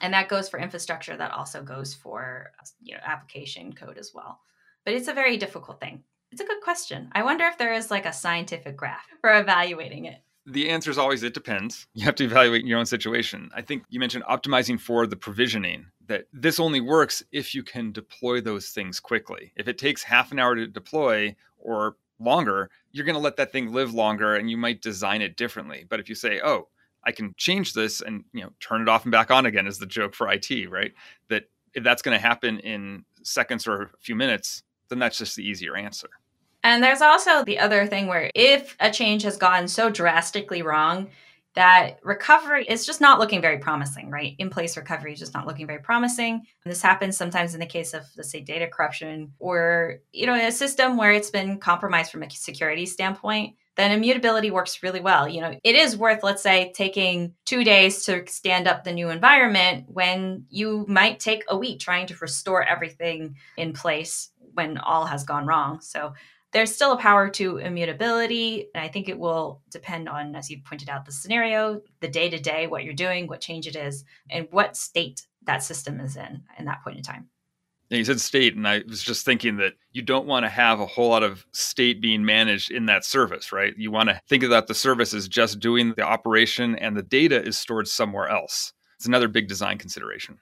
And 0.01 0.15
that 0.15 0.29
goes 0.29 0.49
for 0.49 0.59
infrastructure, 0.59 1.17
that 1.17 1.33
also 1.33 1.63
goes 1.63 1.93
for 1.93 2.53
you 2.81 2.95
know 2.95 3.01
application 3.05 3.73
code 3.73 3.99
as 3.99 4.13
well. 4.15 4.41
But 4.91 4.97
it's 4.97 5.07
a 5.07 5.15
very 5.15 5.37
difficult 5.37 5.79
thing. 5.79 6.03
It's 6.33 6.41
a 6.41 6.45
good 6.45 6.61
question. 6.63 7.11
I 7.13 7.23
wonder 7.23 7.45
if 7.45 7.57
there 7.57 7.73
is 7.73 7.93
like 7.93 8.07
a 8.07 8.13
scientific 8.13 8.77
graph 8.77 9.07
for 9.21 9.39
evaluating 9.39 10.07
it. 10.07 10.21
The 10.47 10.69
answer 10.69 10.91
is 10.91 10.99
always 10.99 11.23
it 11.23 11.33
depends. 11.33 11.87
You 11.95 12.05
have 12.07 12.17
to 12.17 12.25
evaluate 12.25 12.65
your 12.65 12.77
own 12.77 12.87
situation. 12.87 13.51
I 13.55 13.63
think 13.63 13.85
you 13.89 14.01
mentioned 14.01 14.25
optimizing 14.25 14.81
for 14.81 15.07
the 15.07 15.15
provisioning, 15.15 15.87
that 16.09 16.25
this 16.33 16.59
only 16.59 16.81
works 16.81 17.23
if 17.31 17.55
you 17.55 17.63
can 17.63 17.93
deploy 17.93 18.41
those 18.41 18.71
things 18.71 18.99
quickly. 18.99 19.53
If 19.55 19.69
it 19.69 19.79
takes 19.79 20.03
half 20.03 20.33
an 20.33 20.41
hour 20.41 20.57
to 20.57 20.67
deploy 20.67 21.37
or 21.57 21.95
longer, 22.19 22.69
you're 22.91 23.07
going 23.07 23.15
to 23.15 23.21
let 23.21 23.37
that 23.37 23.53
thing 23.53 23.73
live 23.73 23.95
longer 23.95 24.35
and 24.35 24.51
you 24.51 24.57
might 24.57 24.83
design 24.83 25.23
it 25.23 25.37
differently. 25.37 25.87
But 25.89 26.01
if 26.01 26.09
you 26.09 26.17
say, 26.17 26.41
oh, 26.43 26.67
I 27.05 27.13
can 27.13 27.33
change 27.37 27.75
this 27.75 28.01
and 28.01 28.25
you 28.33 28.43
know 28.43 28.51
turn 28.59 28.83
it 28.83 28.89
off 28.89 29.05
and 29.05 29.13
back 29.13 29.31
on 29.31 29.47
again 29.47 29.69
is 29.69 29.79
the 29.79 29.87
joke 29.87 30.17
for 30.17 30.29
IT, 30.29 30.51
right? 30.69 30.93
That 31.29 31.45
if 31.75 31.85
that's 31.85 32.03
going 32.03 32.17
to 32.17 32.21
happen 32.21 32.59
in 32.59 33.05
seconds 33.23 33.69
or 33.69 33.83
a 33.83 33.91
few 34.01 34.17
minutes, 34.17 34.65
then 34.91 34.99
that's 34.99 35.17
just 35.17 35.37
the 35.37 35.49
easier 35.49 35.77
answer. 35.77 36.11
And 36.63 36.83
there's 36.83 37.01
also 37.01 37.43
the 37.43 37.59
other 37.59 37.87
thing 37.87 38.07
where 38.07 38.31
if 38.35 38.77
a 38.81 38.91
change 38.91 39.23
has 39.23 39.39
gone 39.39 39.67
so 39.67 39.89
drastically 39.89 40.61
wrong 40.61 41.09
that 41.55 41.99
recovery 42.05 42.65
is 42.69 42.87
just 42.87 43.01
not 43.01 43.19
looking 43.19 43.41
very 43.41 43.59
promising, 43.59 44.09
right? 44.09 44.37
In 44.39 44.51
place 44.51 44.77
recovery 44.77 45.13
is 45.13 45.19
just 45.19 45.35
not 45.35 45.47
looking 45.47 45.67
very 45.67 45.81
promising. 45.81 46.35
And 46.35 46.71
this 46.71 46.83
happens 46.83 47.17
sometimes 47.17 47.55
in 47.55 47.61
the 47.61 47.67
case 47.67 47.93
of, 47.93 48.05
let's 48.17 48.31
say, 48.31 48.41
data 48.41 48.69
corruption 48.69 49.33
or, 49.41 49.99
you 50.13 50.27
know, 50.27 50.35
in 50.35 50.43
a 50.43 50.53
system 50.53 50.97
where 50.97 51.13
it's 51.13 51.31
been 51.31 51.59
compromised 51.59 52.13
from 52.13 52.23
a 52.23 52.31
security 52.31 52.87
standpoint. 52.87 53.57
then 53.77 53.93
immutability 53.93 54.51
works 54.51 54.83
really 54.83 55.01
well. 55.01 55.27
You 55.27 55.41
know, 55.41 55.59
it 55.65 55.75
is 55.75 55.97
worth, 55.97 56.23
let's 56.23 56.43
say, 56.43 56.71
taking 56.75 57.33
two 57.47 57.65
days 57.65 58.05
to 58.05 58.25
stand 58.27 58.69
up 58.69 58.85
the 58.85 58.93
new 58.93 59.09
environment 59.09 59.87
when 59.89 60.45
you 60.51 60.85
might 60.87 61.19
take 61.19 61.45
a 61.49 61.57
week 61.57 61.81
trying 61.81 62.07
to 62.09 62.17
restore 62.21 62.63
everything 62.63 63.37
in 63.57 63.73
place 63.73 64.31
when 64.55 64.79
all 64.79 65.07
has 65.07 65.25
gone 65.25 65.47
wrong. 65.47 65.81
So 65.81 66.15
there's 66.53 66.75
still 66.75 66.93
a 66.93 66.99
power 66.99 67.29
to 67.31 67.59
immutability. 67.59 68.69
And 68.75 68.83
I 68.83 68.89
think 68.89 69.09
it 69.09 69.19
will 69.19 69.63
depend 69.71 70.09
on, 70.09 70.35
as 70.35 70.51
you 70.51 70.61
pointed 70.65 70.89
out, 70.89 71.05
the 71.05 71.13
scenario, 71.13 71.81
the 72.01 72.09
day 72.09 72.29
to 72.29 72.39
day, 72.39 72.67
what 72.67 72.85
you're 72.85 72.95
doing, 72.95 73.27
what 73.27 73.41
change 73.41 73.67
it 73.67 73.77
is, 73.77 74.05
and 74.31 74.49
what 74.51 74.77
state 74.77 75.27
that 75.45 75.63
system 75.63 76.01
is 76.01 76.17
in 76.17 76.43
in 76.59 76.65
that 76.67 76.83
point 76.83 76.97
in 76.97 77.03
time. 77.03 77.29
Yeah, 77.89 77.99
you 77.99 78.05
said 78.05 78.21
state, 78.21 78.55
and 78.55 78.69
I 78.69 78.83
was 78.89 79.03
just 79.03 79.25
thinking 79.25 79.57
that 79.57 79.73
you 79.91 80.03
don't 80.03 80.27
want 80.27 80.45
to 80.45 80.49
have 80.49 80.79
a 80.79 80.87
whole 80.87 81.09
lot 81.09 81.25
of 81.25 81.45
state 81.53 82.01
being 82.01 82.25
managed 82.25 82.71
in 82.71 82.87
that 82.87 83.05
service, 83.05 83.51
right? 83.51 83.75
You 83.77 83.91
want 83.91 84.09
to 84.11 84.21
think 84.29 84.45
about 84.45 84.69
the 84.69 84.75
service 84.75 85.13
as 85.13 85.27
just 85.27 85.59
doing 85.59 85.95
the 85.97 86.03
operation 86.03 86.77
and 86.77 86.97
the 86.97 87.03
data 87.03 87.43
is 87.43 87.59
stored 87.59 87.89
somewhere 87.89 88.29
else. 88.29 88.73
It's 88.97 89.07
another 89.07 89.27
big 89.27 89.49
design 89.49 89.77
consideration. 89.79 90.39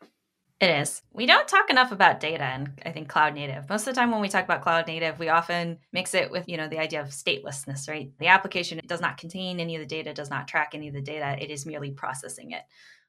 It 0.60 0.70
is. 0.70 1.02
We 1.12 1.26
don't 1.26 1.46
talk 1.46 1.70
enough 1.70 1.92
about 1.92 2.18
data 2.18 2.42
and 2.42 2.72
I 2.84 2.90
think 2.90 3.08
cloud 3.08 3.34
native. 3.34 3.68
Most 3.68 3.86
of 3.86 3.94
the 3.94 4.00
time 4.00 4.10
when 4.10 4.20
we 4.20 4.28
talk 4.28 4.44
about 4.44 4.62
cloud 4.62 4.88
native, 4.88 5.20
we 5.20 5.28
often 5.28 5.78
mix 5.92 6.14
it 6.14 6.32
with, 6.32 6.48
you 6.48 6.56
know, 6.56 6.66
the 6.66 6.80
idea 6.80 7.00
of 7.00 7.08
statelessness, 7.08 7.88
right? 7.88 8.10
The 8.18 8.26
application 8.26 8.80
does 8.86 9.00
not 9.00 9.18
contain 9.18 9.60
any 9.60 9.76
of 9.76 9.80
the 9.80 9.86
data, 9.86 10.12
does 10.12 10.30
not 10.30 10.48
track 10.48 10.70
any 10.74 10.88
of 10.88 10.94
the 10.94 11.00
data. 11.00 11.36
It 11.40 11.50
is 11.50 11.64
merely 11.64 11.92
processing 11.92 12.50
it. 12.50 12.62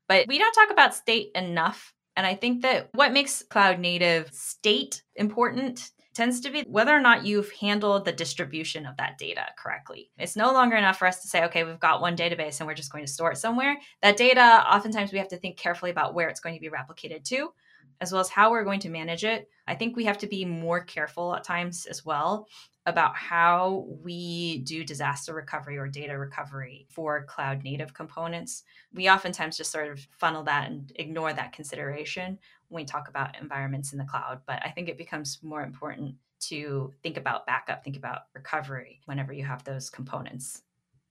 But 0.07 0.27
we 0.27 0.37
don't 0.37 0.53
talk 0.53 0.69
about 0.69 0.93
state 0.93 1.31
enough 1.33 1.93
and 2.19 2.27
I 2.27 2.35
think 2.35 2.63
that 2.63 2.89
what 2.91 3.13
makes 3.13 3.43
cloud 3.43 3.79
native 3.79 4.29
state 4.33 5.03
important 5.15 5.89
tends 6.19 6.41
to 6.41 6.49
be 6.49 6.65
whether 6.67 6.93
or 6.93 6.99
not 6.99 7.25
you've 7.25 7.49
handled 7.53 8.03
the 8.03 8.11
distribution 8.11 8.85
of 8.85 8.97
that 8.97 9.17
data 9.17 9.45
correctly. 9.57 10.11
It's 10.17 10.35
no 10.35 10.51
longer 10.51 10.75
enough 10.75 10.99
for 10.99 11.07
us 11.07 11.21
to 11.21 11.29
say, 11.29 11.45
okay, 11.45 11.63
we've 11.63 11.79
got 11.79 12.01
one 12.01 12.17
database 12.17 12.59
and 12.59 12.67
we're 12.67 12.73
just 12.73 12.91
going 12.91 13.05
to 13.05 13.11
store 13.11 13.31
it 13.31 13.37
somewhere. 13.37 13.77
That 14.01 14.17
data, 14.17 14.65
oftentimes, 14.69 15.13
we 15.13 15.17
have 15.17 15.29
to 15.29 15.37
think 15.37 15.55
carefully 15.55 15.91
about 15.91 16.13
where 16.13 16.27
it's 16.27 16.41
going 16.41 16.55
to 16.55 16.61
be 16.61 16.69
replicated 16.69 17.23
to, 17.29 17.53
as 18.01 18.11
well 18.11 18.19
as 18.19 18.27
how 18.27 18.51
we're 18.51 18.65
going 18.65 18.81
to 18.81 18.89
manage 18.89 19.23
it. 19.23 19.47
I 19.65 19.75
think 19.75 19.95
we 19.95 20.03
have 20.03 20.17
to 20.17 20.27
be 20.27 20.43
more 20.43 20.83
careful 20.83 21.33
at 21.33 21.45
times 21.45 21.85
as 21.85 22.03
well 22.03 22.49
about 22.85 23.15
how 23.15 23.85
we 24.03 24.59
do 24.59 24.83
disaster 24.83 25.33
recovery 25.33 25.77
or 25.77 25.87
data 25.87 26.17
recovery 26.17 26.85
for 26.89 27.23
cloud 27.25 27.63
native 27.63 27.93
components. 27.93 28.63
We 28.93 29.09
oftentimes 29.09 29.55
just 29.55 29.71
sort 29.71 29.89
of 29.89 30.05
funnel 30.17 30.43
that 30.43 30.69
and 30.69 30.91
ignore 30.95 31.31
that 31.31 31.53
consideration 31.53 32.39
when 32.69 32.83
we 32.83 32.85
talk 32.85 33.09
about 33.09 33.39
environments 33.39 33.91
in 33.91 33.99
the 33.99 34.05
cloud. 34.05 34.41
But 34.47 34.61
I 34.63 34.69
think 34.69 34.89
it 34.89 34.97
becomes 34.97 35.39
more 35.43 35.61
important 35.61 36.15
to 36.41 36.93
think 37.03 37.17
about 37.17 37.45
backup, 37.45 37.83
think 37.83 37.97
about 37.97 38.21
recovery 38.33 39.01
whenever 39.05 39.33
you 39.33 39.43
have 39.43 39.63
those 39.63 39.89
components. 39.89 40.61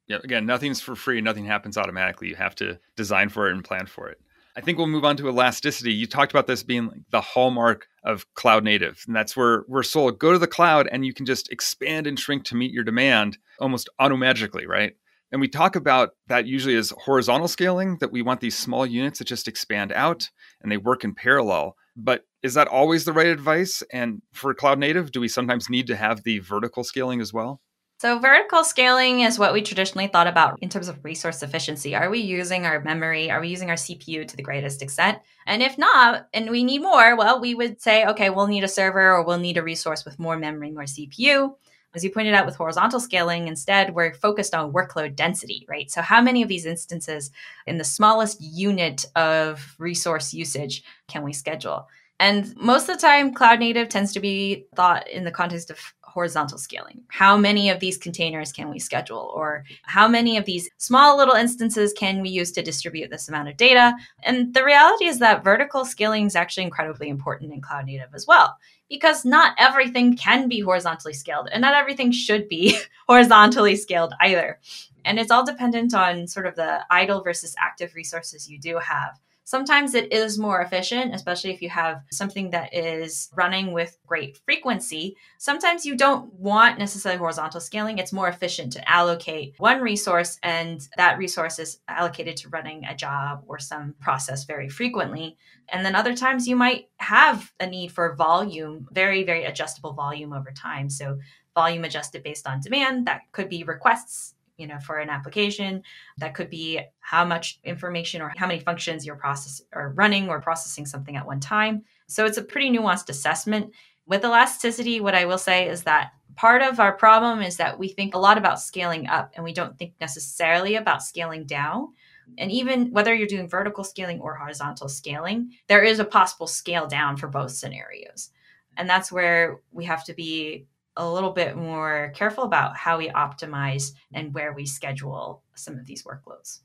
Yeah, 0.06 0.18
again, 0.24 0.46
nothing's 0.46 0.80
for 0.80 0.96
free, 0.96 1.20
nothing 1.20 1.44
happens 1.44 1.76
automatically. 1.76 2.28
You 2.28 2.36
have 2.36 2.54
to 2.56 2.78
design 2.96 3.28
for 3.28 3.48
it 3.48 3.52
and 3.52 3.62
plan 3.62 3.86
for 3.86 4.08
it. 4.08 4.18
I 4.56 4.60
think 4.60 4.76
we'll 4.76 4.88
move 4.88 5.04
on 5.04 5.16
to 5.18 5.28
elasticity. 5.28 5.92
You 5.92 6.06
talked 6.06 6.32
about 6.32 6.48
this 6.48 6.64
being 6.64 7.04
the 7.10 7.20
hallmark 7.20 7.86
of 8.02 8.26
cloud 8.34 8.64
native, 8.64 9.04
and 9.06 9.14
that's 9.14 9.36
where 9.36 9.64
we're 9.68 9.84
sold. 9.84 10.18
Go 10.18 10.32
to 10.32 10.38
the 10.38 10.48
cloud, 10.48 10.88
and 10.90 11.06
you 11.06 11.14
can 11.14 11.26
just 11.26 11.52
expand 11.52 12.08
and 12.08 12.18
shrink 12.18 12.44
to 12.46 12.56
meet 12.56 12.72
your 12.72 12.82
demand 12.82 13.38
almost 13.60 13.88
automagically, 14.00 14.66
right? 14.66 14.96
And 15.30 15.40
we 15.40 15.48
talk 15.48 15.76
about 15.76 16.10
that 16.28 16.46
usually 16.46 16.76
as 16.76 16.92
horizontal 17.04 17.48
scaling, 17.48 17.98
that 18.00 18.12
we 18.12 18.22
want 18.22 18.40
these 18.40 18.56
small 18.56 18.86
units 18.86 19.18
that 19.18 19.26
just 19.26 19.48
expand 19.48 19.92
out 19.92 20.30
and 20.62 20.72
they 20.72 20.76
work 20.76 21.04
in 21.04 21.14
parallel. 21.14 21.76
But 21.96 22.24
is 22.42 22.54
that 22.54 22.68
always 22.68 23.04
the 23.04 23.12
right 23.12 23.26
advice? 23.26 23.82
And 23.92 24.22
for 24.32 24.54
cloud 24.54 24.78
native, 24.78 25.12
do 25.12 25.20
we 25.20 25.28
sometimes 25.28 25.68
need 25.68 25.86
to 25.88 25.96
have 25.96 26.22
the 26.22 26.38
vertical 26.38 26.84
scaling 26.84 27.20
as 27.20 27.32
well? 27.32 27.60
So, 28.00 28.20
vertical 28.20 28.62
scaling 28.62 29.22
is 29.22 29.40
what 29.40 29.52
we 29.52 29.60
traditionally 29.60 30.06
thought 30.06 30.28
about 30.28 30.60
in 30.62 30.68
terms 30.68 30.86
of 30.86 31.04
resource 31.04 31.42
efficiency. 31.42 31.96
Are 31.96 32.08
we 32.08 32.20
using 32.20 32.64
our 32.64 32.80
memory? 32.80 33.28
Are 33.28 33.40
we 33.40 33.48
using 33.48 33.70
our 33.70 33.76
CPU 33.76 34.26
to 34.26 34.36
the 34.36 34.42
greatest 34.42 34.82
extent? 34.82 35.18
And 35.46 35.64
if 35.64 35.76
not, 35.76 36.28
and 36.32 36.48
we 36.48 36.62
need 36.62 36.80
more, 36.80 37.16
well, 37.16 37.40
we 37.40 37.56
would 37.56 37.82
say, 37.82 38.06
okay, 38.06 38.30
we'll 38.30 38.46
need 38.46 38.62
a 38.62 38.68
server 38.68 39.10
or 39.10 39.24
we'll 39.24 39.38
need 39.38 39.56
a 39.56 39.64
resource 39.64 40.04
with 40.04 40.20
more 40.20 40.38
memory, 40.38 40.70
more 40.70 40.84
CPU. 40.84 41.56
As 41.94 42.04
you 42.04 42.10
pointed 42.10 42.34
out 42.34 42.44
with 42.46 42.56
horizontal 42.56 43.00
scaling, 43.00 43.48
instead, 43.48 43.94
we're 43.94 44.12
focused 44.12 44.54
on 44.54 44.72
workload 44.72 45.16
density, 45.16 45.64
right? 45.68 45.90
So, 45.90 46.02
how 46.02 46.20
many 46.20 46.42
of 46.42 46.48
these 46.48 46.66
instances 46.66 47.30
in 47.66 47.78
the 47.78 47.84
smallest 47.84 48.40
unit 48.40 49.06
of 49.16 49.74
resource 49.78 50.34
usage 50.34 50.82
can 51.08 51.22
we 51.22 51.32
schedule? 51.32 51.88
And 52.20 52.54
most 52.56 52.88
of 52.88 52.96
the 52.96 53.00
time, 53.00 53.32
cloud 53.32 53.60
native 53.60 53.88
tends 53.88 54.12
to 54.12 54.20
be 54.20 54.66
thought 54.74 55.08
in 55.08 55.24
the 55.24 55.30
context 55.30 55.70
of 55.70 55.78
horizontal 56.18 56.58
scaling. 56.58 57.00
How 57.06 57.36
many 57.36 57.70
of 57.70 57.78
these 57.78 57.96
containers 57.96 58.50
can 58.50 58.70
we 58.70 58.80
schedule? 58.80 59.30
Or 59.36 59.62
how 59.82 60.08
many 60.08 60.36
of 60.36 60.46
these 60.46 60.68
small 60.76 61.16
little 61.16 61.36
instances 61.36 61.92
can 61.92 62.22
we 62.22 62.28
use 62.28 62.50
to 62.52 62.60
distribute 62.60 63.08
this 63.08 63.28
amount 63.28 63.48
of 63.48 63.56
data? 63.56 63.94
And 64.24 64.52
the 64.52 64.64
reality 64.64 65.04
is 65.04 65.20
that 65.20 65.44
vertical 65.44 65.84
scaling 65.84 66.26
is 66.26 66.34
actually 66.34 66.64
incredibly 66.64 67.08
important 67.08 67.52
in 67.52 67.60
cloud 67.60 67.86
native 67.86 68.12
as 68.14 68.26
well. 68.26 68.56
Because 68.88 69.24
not 69.24 69.54
everything 69.58 70.16
can 70.16 70.48
be 70.48 70.58
horizontally 70.58 71.12
scaled, 71.14 71.50
and 71.52 71.60
not 71.60 71.74
everything 71.74 72.10
should 72.10 72.48
be 72.48 72.76
horizontally 73.06 73.76
scaled 73.76 74.12
either. 74.20 74.58
And 75.04 75.20
it's 75.20 75.30
all 75.30 75.46
dependent 75.46 75.94
on 75.94 76.26
sort 76.26 76.46
of 76.46 76.56
the 76.56 76.80
idle 76.90 77.22
versus 77.22 77.54
active 77.60 77.94
resources 77.94 78.50
you 78.50 78.58
do 78.58 78.78
have. 78.78 79.20
Sometimes 79.48 79.94
it 79.94 80.12
is 80.12 80.38
more 80.38 80.60
efficient, 80.60 81.14
especially 81.14 81.54
if 81.54 81.62
you 81.62 81.70
have 81.70 82.02
something 82.12 82.50
that 82.50 82.74
is 82.74 83.30
running 83.34 83.72
with 83.72 83.96
great 84.06 84.36
frequency. 84.44 85.16
Sometimes 85.38 85.86
you 85.86 85.96
don't 85.96 86.30
want 86.34 86.78
necessarily 86.78 87.18
horizontal 87.18 87.58
scaling. 87.58 87.96
It's 87.96 88.12
more 88.12 88.28
efficient 88.28 88.74
to 88.74 88.86
allocate 88.86 89.54
one 89.56 89.80
resource 89.80 90.38
and 90.42 90.86
that 90.98 91.16
resource 91.16 91.58
is 91.58 91.78
allocated 91.88 92.36
to 92.36 92.50
running 92.50 92.84
a 92.84 92.94
job 92.94 93.42
or 93.46 93.58
some 93.58 93.94
process 94.00 94.44
very 94.44 94.68
frequently. 94.68 95.38
And 95.70 95.82
then 95.82 95.94
other 95.94 96.14
times 96.14 96.46
you 96.46 96.54
might 96.54 96.90
have 96.98 97.50
a 97.58 97.66
need 97.66 97.90
for 97.90 98.16
volume, 98.16 98.86
very, 98.92 99.24
very 99.24 99.46
adjustable 99.46 99.94
volume 99.94 100.34
over 100.34 100.50
time. 100.50 100.90
So 100.90 101.20
volume 101.54 101.84
adjusted 101.84 102.22
based 102.22 102.46
on 102.46 102.60
demand. 102.60 103.06
That 103.06 103.22
could 103.32 103.48
be 103.48 103.64
requests 103.64 104.34
you 104.58 104.66
know 104.66 104.78
for 104.80 104.98
an 104.98 105.08
application 105.08 105.82
that 106.18 106.34
could 106.34 106.50
be 106.50 106.80
how 107.00 107.24
much 107.24 107.58
information 107.64 108.20
or 108.20 108.32
how 108.36 108.46
many 108.46 108.60
functions 108.60 109.06
you're 109.06 109.16
process 109.16 109.62
or 109.74 109.94
running 109.96 110.28
or 110.28 110.40
processing 110.40 110.84
something 110.84 111.16
at 111.16 111.26
one 111.26 111.40
time. 111.40 111.82
So 112.06 112.26
it's 112.26 112.36
a 112.36 112.42
pretty 112.42 112.70
nuanced 112.70 113.08
assessment. 113.08 113.72
With 114.06 114.24
elasticity 114.24 115.00
what 115.00 115.14
i 115.14 115.24
will 115.24 115.38
say 115.38 115.68
is 115.68 115.84
that 115.84 116.12
part 116.34 116.62
of 116.62 116.80
our 116.80 116.92
problem 116.92 117.40
is 117.42 117.56
that 117.56 117.78
we 117.78 117.88
think 117.88 118.14
a 118.14 118.18
lot 118.18 118.38
about 118.38 118.60
scaling 118.60 119.06
up 119.06 119.32
and 119.34 119.44
we 119.44 119.52
don't 119.52 119.78
think 119.78 119.94
necessarily 120.00 120.76
about 120.76 121.02
scaling 121.02 121.44
down. 121.44 121.88
And 122.36 122.52
even 122.52 122.92
whether 122.92 123.14
you're 123.14 123.26
doing 123.26 123.48
vertical 123.48 123.84
scaling 123.84 124.20
or 124.20 124.34
horizontal 124.34 124.88
scaling 124.88 125.52
there 125.66 125.82
is 125.82 125.98
a 125.98 126.04
possible 126.04 126.46
scale 126.46 126.86
down 126.86 127.16
for 127.16 127.28
both 127.28 127.52
scenarios. 127.52 128.30
And 128.76 128.88
that's 128.88 129.10
where 129.10 129.60
we 129.72 129.84
have 129.86 130.04
to 130.04 130.14
be 130.14 130.66
a 130.98 131.10
little 131.10 131.30
bit 131.30 131.56
more 131.56 132.12
careful 132.14 132.44
about 132.44 132.76
how 132.76 132.98
we 132.98 133.08
optimize 133.10 133.92
and 134.12 134.34
where 134.34 134.52
we 134.52 134.66
schedule 134.66 135.42
some 135.54 135.78
of 135.78 135.86
these 135.86 136.02
workloads. 136.02 136.60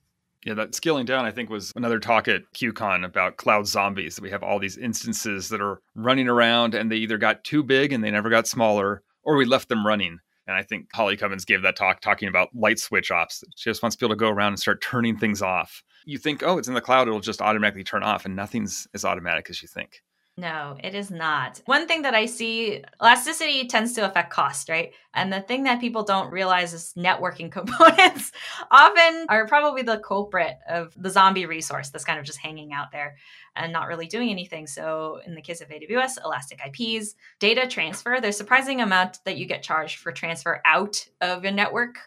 Yeah, 0.45 0.55
that 0.55 0.75
scaling 0.75 1.05
down, 1.05 1.23
I 1.23 1.31
think, 1.31 1.49
was 1.49 1.71
another 1.75 1.99
talk 1.99 2.27
at 2.27 2.41
QCon 2.53 3.05
about 3.05 3.37
cloud 3.37 3.65
zombies. 3.65 4.19
We 4.19 4.29
have 4.31 4.43
all 4.43 4.59
these 4.59 4.77
instances 4.77 5.47
that 5.49 5.61
are 5.61 5.79
running 5.95 6.27
around 6.27 6.75
and 6.75 6.91
they 6.91 6.97
either 6.97 7.17
got 7.17 7.45
too 7.45 7.63
big 7.63 7.93
and 7.93 8.03
they 8.03 8.11
never 8.11 8.29
got 8.29 8.47
smaller, 8.47 9.03
or 9.23 9.37
we 9.37 9.45
left 9.45 9.69
them 9.69 9.87
running. 9.87 10.19
And 10.45 10.57
I 10.57 10.63
think 10.63 10.89
Holly 10.93 11.15
Cummins 11.15 11.45
gave 11.45 11.61
that 11.61 11.77
talk 11.77 12.01
talking 12.01 12.27
about 12.27 12.49
light 12.53 12.79
switch 12.79 13.11
ops. 13.11 13.43
She 13.55 13.69
just 13.69 13.81
wants 13.81 13.95
people 13.95 14.09
to 14.09 14.15
go 14.15 14.29
around 14.29 14.49
and 14.49 14.59
start 14.59 14.81
turning 14.81 15.17
things 15.17 15.41
off. 15.41 15.81
You 16.05 16.17
think, 16.17 16.43
oh, 16.43 16.57
it's 16.57 16.67
in 16.67 16.73
the 16.73 16.81
cloud, 16.81 17.07
it'll 17.07 17.21
just 17.21 17.41
automatically 17.41 17.85
turn 17.85 18.03
off, 18.03 18.25
and 18.25 18.35
nothing's 18.35 18.85
as 18.93 19.05
automatic 19.05 19.49
as 19.49 19.61
you 19.61 19.69
think. 19.69 20.01
No, 20.35 20.75
it 20.83 20.95
is 20.95 21.11
not. 21.11 21.61
One 21.65 21.87
thing 21.87 22.01
that 22.01 22.15
I 22.15 22.25
see 22.25 22.83
elasticity 22.99 23.67
tends 23.67 23.93
to 23.93 24.05
affect 24.05 24.31
cost, 24.31 24.67
right? 24.67 24.91
And 25.13 25.31
the 25.31 25.41
thing 25.41 25.63
that 25.65 25.79
people 25.79 26.03
don't 26.03 26.31
realize 26.31 26.73
is 26.73 26.91
networking 26.97 27.51
components 27.51 28.31
often 28.71 29.27
are 29.29 29.45
probably 29.45 29.83
the 29.83 29.99
culprit 29.99 30.57
of 30.67 30.91
the 30.97 31.11
zombie 31.11 31.45
resource 31.45 31.89
that's 31.89 32.03
kind 32.03 32.17
of 32.17 32.25
just 32.25 32.39
hanging 32.39 32.73
out 32.73 32.91
there 32.91 33.15
and 33.55 33.71
not 33.71 33.87
really 33.87 34.07
doing 34.07 34.31
anything. 34.31 34.65
So, 34.65 35.19
in 35.27 35.35
the 35.35 35.41
case 35.41 35.61
of 35.61 35.69
AWS, 35.69 36.17
Elastic 36.25 36.59
IPs, 36.65 37.13
data 37.37 37.67
transfer, 37.67 38.17
there's 38.19 38.37
surprising 38.37 38.81
amount 38.81 39.19
that 39.25 39.37
you 39.37 39.45
get 39.45 39.61
charged 39.61 39.99
for 39.99 40.11
transfer 40.11 40.61
out 40.65 41.05
of 41.21 41.45
a 41.45 41.51
network 41.51 41.97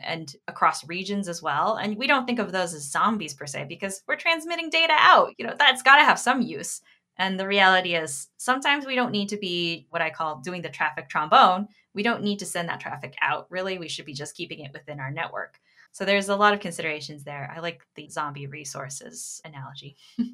and 0.00 0.36
across 0.46 0.86
regions 0.86 1.28
as 1.28 1.42
well. 1.42 1.74
And 1.74 1.96
we 1.96 2.06
don't 2.06 2.26
think 2.26 2.38
of 2.38 2.52
those 2.52 2.74
as 2.74 2.88
zombies 2.88 3.34
per 3.34 3.46
se 3.46 3.66
because 3.68 4.02
we're 4.06 4.14
transmitting 4.14 4.70
data 4.70 4.94
out. 4.96 5.34
You 5.36 5.48
know, 5.48 5.54
that's 5.58 5.82
got 5.82 5.96
to 5.96 6.04
have 6.04 6.18
some 6.20 6.42
use. 6.42 6.80
And 7.18 7.38
the 7.38 7.46
reality 7.46 7.94
is, 7.94 8.28
sometimes 8.38 8.86
we 8.86 8.94
don't 8.94 9.12
need 9.12 9.28
to 9.30 9.36
be 9.36 9.86
what 9.90 10.02
I 10.02 10.10
call 10.10 10.40
doing 10.40 10.62
the 10.62 10.70
traffic 10.70 11.08
trombone. 11.08 11.68
We 11.94 12.02
don't 12.02 12.22
need 12.22 12.38
to 12.38 12.46
send 12.46 12.68
that 12.68 12.80
traffic 12.80 13.14
out. 13.20 13.46
Really, 13.50 13.78
we 13.78 13.88
should 13.88 14.06
be 14.06 14.14
just 14.14 14.36
keeping 14.36 14.60
it 14.60 14.72
within 14.72 14.98
our 14.98 15.10
network. 15.10 15.60
So 15.92 16.04
there's 16.04 16.30
a 16.30 16.36
lot 16.36 16.54
of 16.54 16.60
considerations 16.60 17.24
there. 17.24 17.52
I 17.54 17.60
like 17.60 17.82
the 17.96 18.08
zombie 18.08 18.46
resources 18.46 19.40
analogy. 19.44 19.96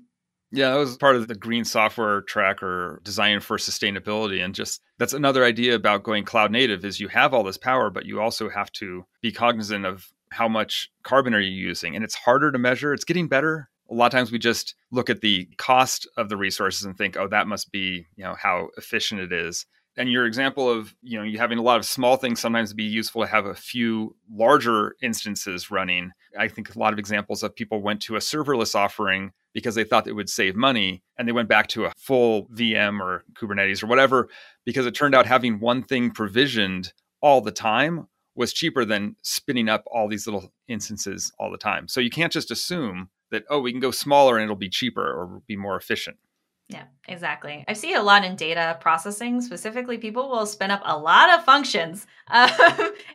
Yeah, 0.51 0.71
that 0.71 0.79
was 0.79 0.97
part 0.97 1.17
of 1.17 1.29
the 1.29 1.35
green 1.35 1.64
software 1.64 2.23
track 2.23 2.62
or 2.62 3.01
design 3.05 3.41
for 3.41 3.59
sustainability. 3.59 4.43
And 4.43 4.55
just 4.55 4.81
that's 4.99 5.12
another 5.12 5.45
idea 5.45 5.75
about 5.75 6.05
going 6.05 6.25
cloud 6.25 6.51
native 6.51 6.85
is 6.85 7.01
you 7.01 7.09
have 7.09 7.35
all 7.35 7.43
this 7.43 7.59
power, 7.59 7.91
but 7.91 8.07
you 8.07 8.21
also 8.21 8.49
have 8.49 8.73
to 8.73 9.05
be 9.21 9.31
cognizant 9.31 9.85
of 9.85 10.11
how 10.31 10.49
much 10.49 10.91
carbon 11.03 11.35
are 11.35 11.41
you 11.41 11.51
using. 11.51 11.95
And 11.95 12.03
it's 12.03 12.14
harder 12.14 12.51
to 12.51 12.59
measure. 12.59 12.95
It's 12.95 13.05
getting 13.05 13.29
better. 13.29 13.69
A 13.90 13.94
lot 13.94 14.07
of 14.07 14.12
times 14.12 14.31
we 14.31 14.38
just 14.38 14.74
look 14.90 15.09
at 15.11 15.20
the 15.20 15.48
cost 15.57 16.09
of 16.16 16.29
the 16.29 16.37
resources 16.37 16.85
and 16.85 16.96
think, 16.96 17.16
oh, 17.16 17.29
that 17.29 17.46
must 17.46 17.72
be, 17.72 18.07
you 18.16 18.24
know, 18.24 18.35
how 18.35 18.68
efficient 18.77 19.20
it 19.20 19.33
is. 19.33 19.66
And 19.96 20.12
your 20.12 20.27
example 20.27 20.70
of 20.70 20.94
you 21.03 21.18
know 21.18 21.24
you 21.24 21.38
having 21.38 21.59
a 21.59 21.62
lot 21.62 21.79
of 21.79 21.85
small 21.85 22.16
things 22.16 22.38
sometimes 22.38 22.72
be 22.72 22.85
useful 22.85 23.22
to 23.22 23.27
have 23.27 23.46
a 23.46 23.55
few 23.55 24.14
larger 24.31 24.94
instances 25.03 25.72
running. 25.72 26.12
I 26.38 26.46
think 26.46 26.74
a 26.74 26.79
lot 26.79 26.92
of 26.92 27.01
examples 27.01 27.42
of 27.42 27.57
people 27.57 27.83
went 27.83 28.01
to 28.03 28.14
a 28.14 28.20
serverless 28.20 28.77
offering 28.77 29.33
because 29.55 29.74
they 29.74 29.83
thought 29.83 30.07
it 30.07 30.12
would 30.12 30.31
save 30.31 30.55
money 30.55 31.03
and 31.18 31.27
they 31.27 31.33
went 31.33 31.48
back 31.48 31.66
to 31.68 31.87
a 31.87 31.92
full 31.96 32.46
vm 32.55 33.01
or 33.01 33.24
kubernetes 33.35 33.83
or 33.83 33.88
whatever 33.88 34.29
because 34.64 34.87
it 34.87 34.94
turned 34.94 35.16
out 35.16 35.27
having 35.27 35.59
one 35.59 35.83
thing 35.83 36.12
provisioned 36.12 36.92
all 37.20 37.40
the 37.40 37.51
time 37.51 38.07
was 38.37 38.53
cheaper 38.53 38.85
than 38.85 39.16
spinning 39.22 39.68
up 39.68 39.83
all 39.90 40.07
these 40.07 40.29
little 40.29 40.53
instances 40.68 41.33
all 41.40 41.51
the 41.51 41.59
time. 41.59 41.88
So 41.88 41.98
you 42.01 42.11
can't 42.11 42.33
just 42.33 42.53
assume 42.53 43.09
that 43.31 43.45
oh 43.51 43.61
we 43.61 43.73
can 43.73 43.81
go 43.81 43.91
smaller 43.91 44.37
and 44.37 44.45
it'll 44.45 44.57
be 44.57 44.69
cheaper 44.69 45.03
or 45.03 45.43
be 45.47 45.57
more 45.57 45.77
efficient 45.77 46.17
yeah, 46.71 46.85
exactly. 47.07 47.64
I 47.67 47.73
see 47.73 47.95
a 47.95 48.03
lot 48.03 48.27
in 48.27 48.37
data 48.37 48.77
processing. 48.79 49.41
Specifically, 49.41 49.97
people 49.97 50.29
will 50.29 50.45
spin 50.45 50.71
up 50.71 50.83
a 50.85 50.99
lot 50.99 51.31
of 51.31 51.43
functions, 51.43 52.07
um, 52.29 52.51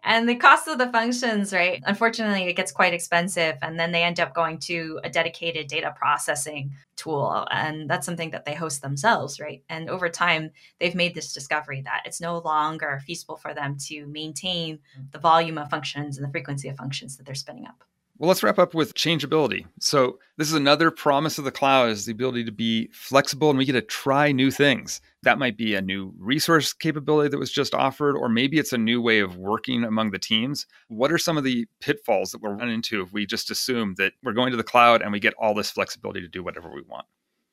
and 0.04 0.28
the 0.28 0.34
cost 0.34 0.67
of 0.67 0.80
the 0.80 0.91
functions, 0.91 1.54
right? 1.54 1.80
Unfortunately, 1.86 2.45
it 2.45 2.56
gets 2.56 2.71
quite 2.71 2.95
expensive, 2.95 3.56
and 3.62 3.80
then 3.80 3.91
they 3.91 4.02
end 4.02 4.19
up 4.19 4.34
going 4.34 4.58
to 4.58 4.99
a 5.04 5.10
dedicated 5.10 5.67
data 5.67 5.93
processing 5.95 6.73
tool, 6.95 7.47
and 7.52 7.88
that's 7.88 8.08
something 8.08 8.32
that 8.32 8.45
they 8.45 8.56
host 8.56 8.82
themselves, 8.82 9.39
right? 9.39 9.62
And 9.69 9.88
over 9.88 10.10
time, 10.10 10.49
they've 10.80 10.95
made 10.95 11.13
this 11.13 11.32
discovery 11.32 11.82
that 11.82 12.02
it's 12.06 12.19
no 12.19 12.39
longer 12.39 13.04
feasible 13.06 13.38
for 13.38 13.54
them 13.54 13.78
to 13.86 14.08
maintain 14.08 14.80
the 15.12 15.19
volume 15.19 15.60
of 15.60 15.69
functions 15.69 16.17
and 16.17 16.28
the 16.28 16.32
frequency 16.32 16.69
of 16.69 16.76
functions 16.76 17.17
that 17.17 17.28
they're 17.28 17.36
spinning 17.36 17.67
up. 17.67 17.84
Well, 18.19 18.28
let's 18.28 18.43
wrap 18.43 18.60
up 18.60 18.76
with 18.76 18.93
changeability. 18.93 19.65
So, 19.80 20.19
this 20.38 20.47
is 20.47 20.54
another 20.54 20.91
promise 20.91 21.39
of 21.39 21.45
the 21.45 21.52
cloud 21.52 21.89
is 21.89 22.06
the 22.06 22.12
ability 22.12 22.43
to 22.45 22.52
be 22.52 22.89
flexible 22.93 23.49
and 23.49 23.58
we 23.58 23.65
get 23.65 23.73
to 23.73 23.82
try 23.82 24.32
new 24.32 24.52
things. 24.52 25.02
That 25.23 25.39
might 25.39 25.58
be 25.58 25.73
a 25.73 25.82
new 25.82 26.13
resource 26.17 26.73
capability 26.73 27.30
that 27.30 27.39
was 27.39 27.52
just 27.52 27.73
offered, 27.73 28.15
or 28.15 28.30
maybe 28.30 28.60
it's 28.60 28.73
a 28.73 28.78
new 28.78 29.02
way 29.02 29.19
of 29.19 29.38
working 29.38 29.84
among 29.84 30.12
the 30.12 30.19
teams. 30.19 30.67
What 30.89 31.12
are 31.12 31.17
some 31.17 31.38
of 31.38 31.43
the 31.43 31.65
pitfalls 31.80 32.32
that 32.32 32.41
we'll 32.41 32.54
run 32.54 32.69
into 32.69 33.02
if 33.02 33.12
we 33.12 33.26
just 33.26 33.49
assume 33.49 33.95
that 33.97 34.13
we're 34.21 34.34
going 34.34 34.52
to 34.52 34.58
the 34.58 34.63
cloud 34.63 35.02
and 35.02 35.12
we 35.12 35.19
get 35.19 35.34
all 35.39 35.56
this 35.56 35.71
flexibility 35.71 36.21
to 36.21 36.28
do 36.28 36.43
whatever 36.43 36.71
we 36.71 36.84
want? 36.84 37.06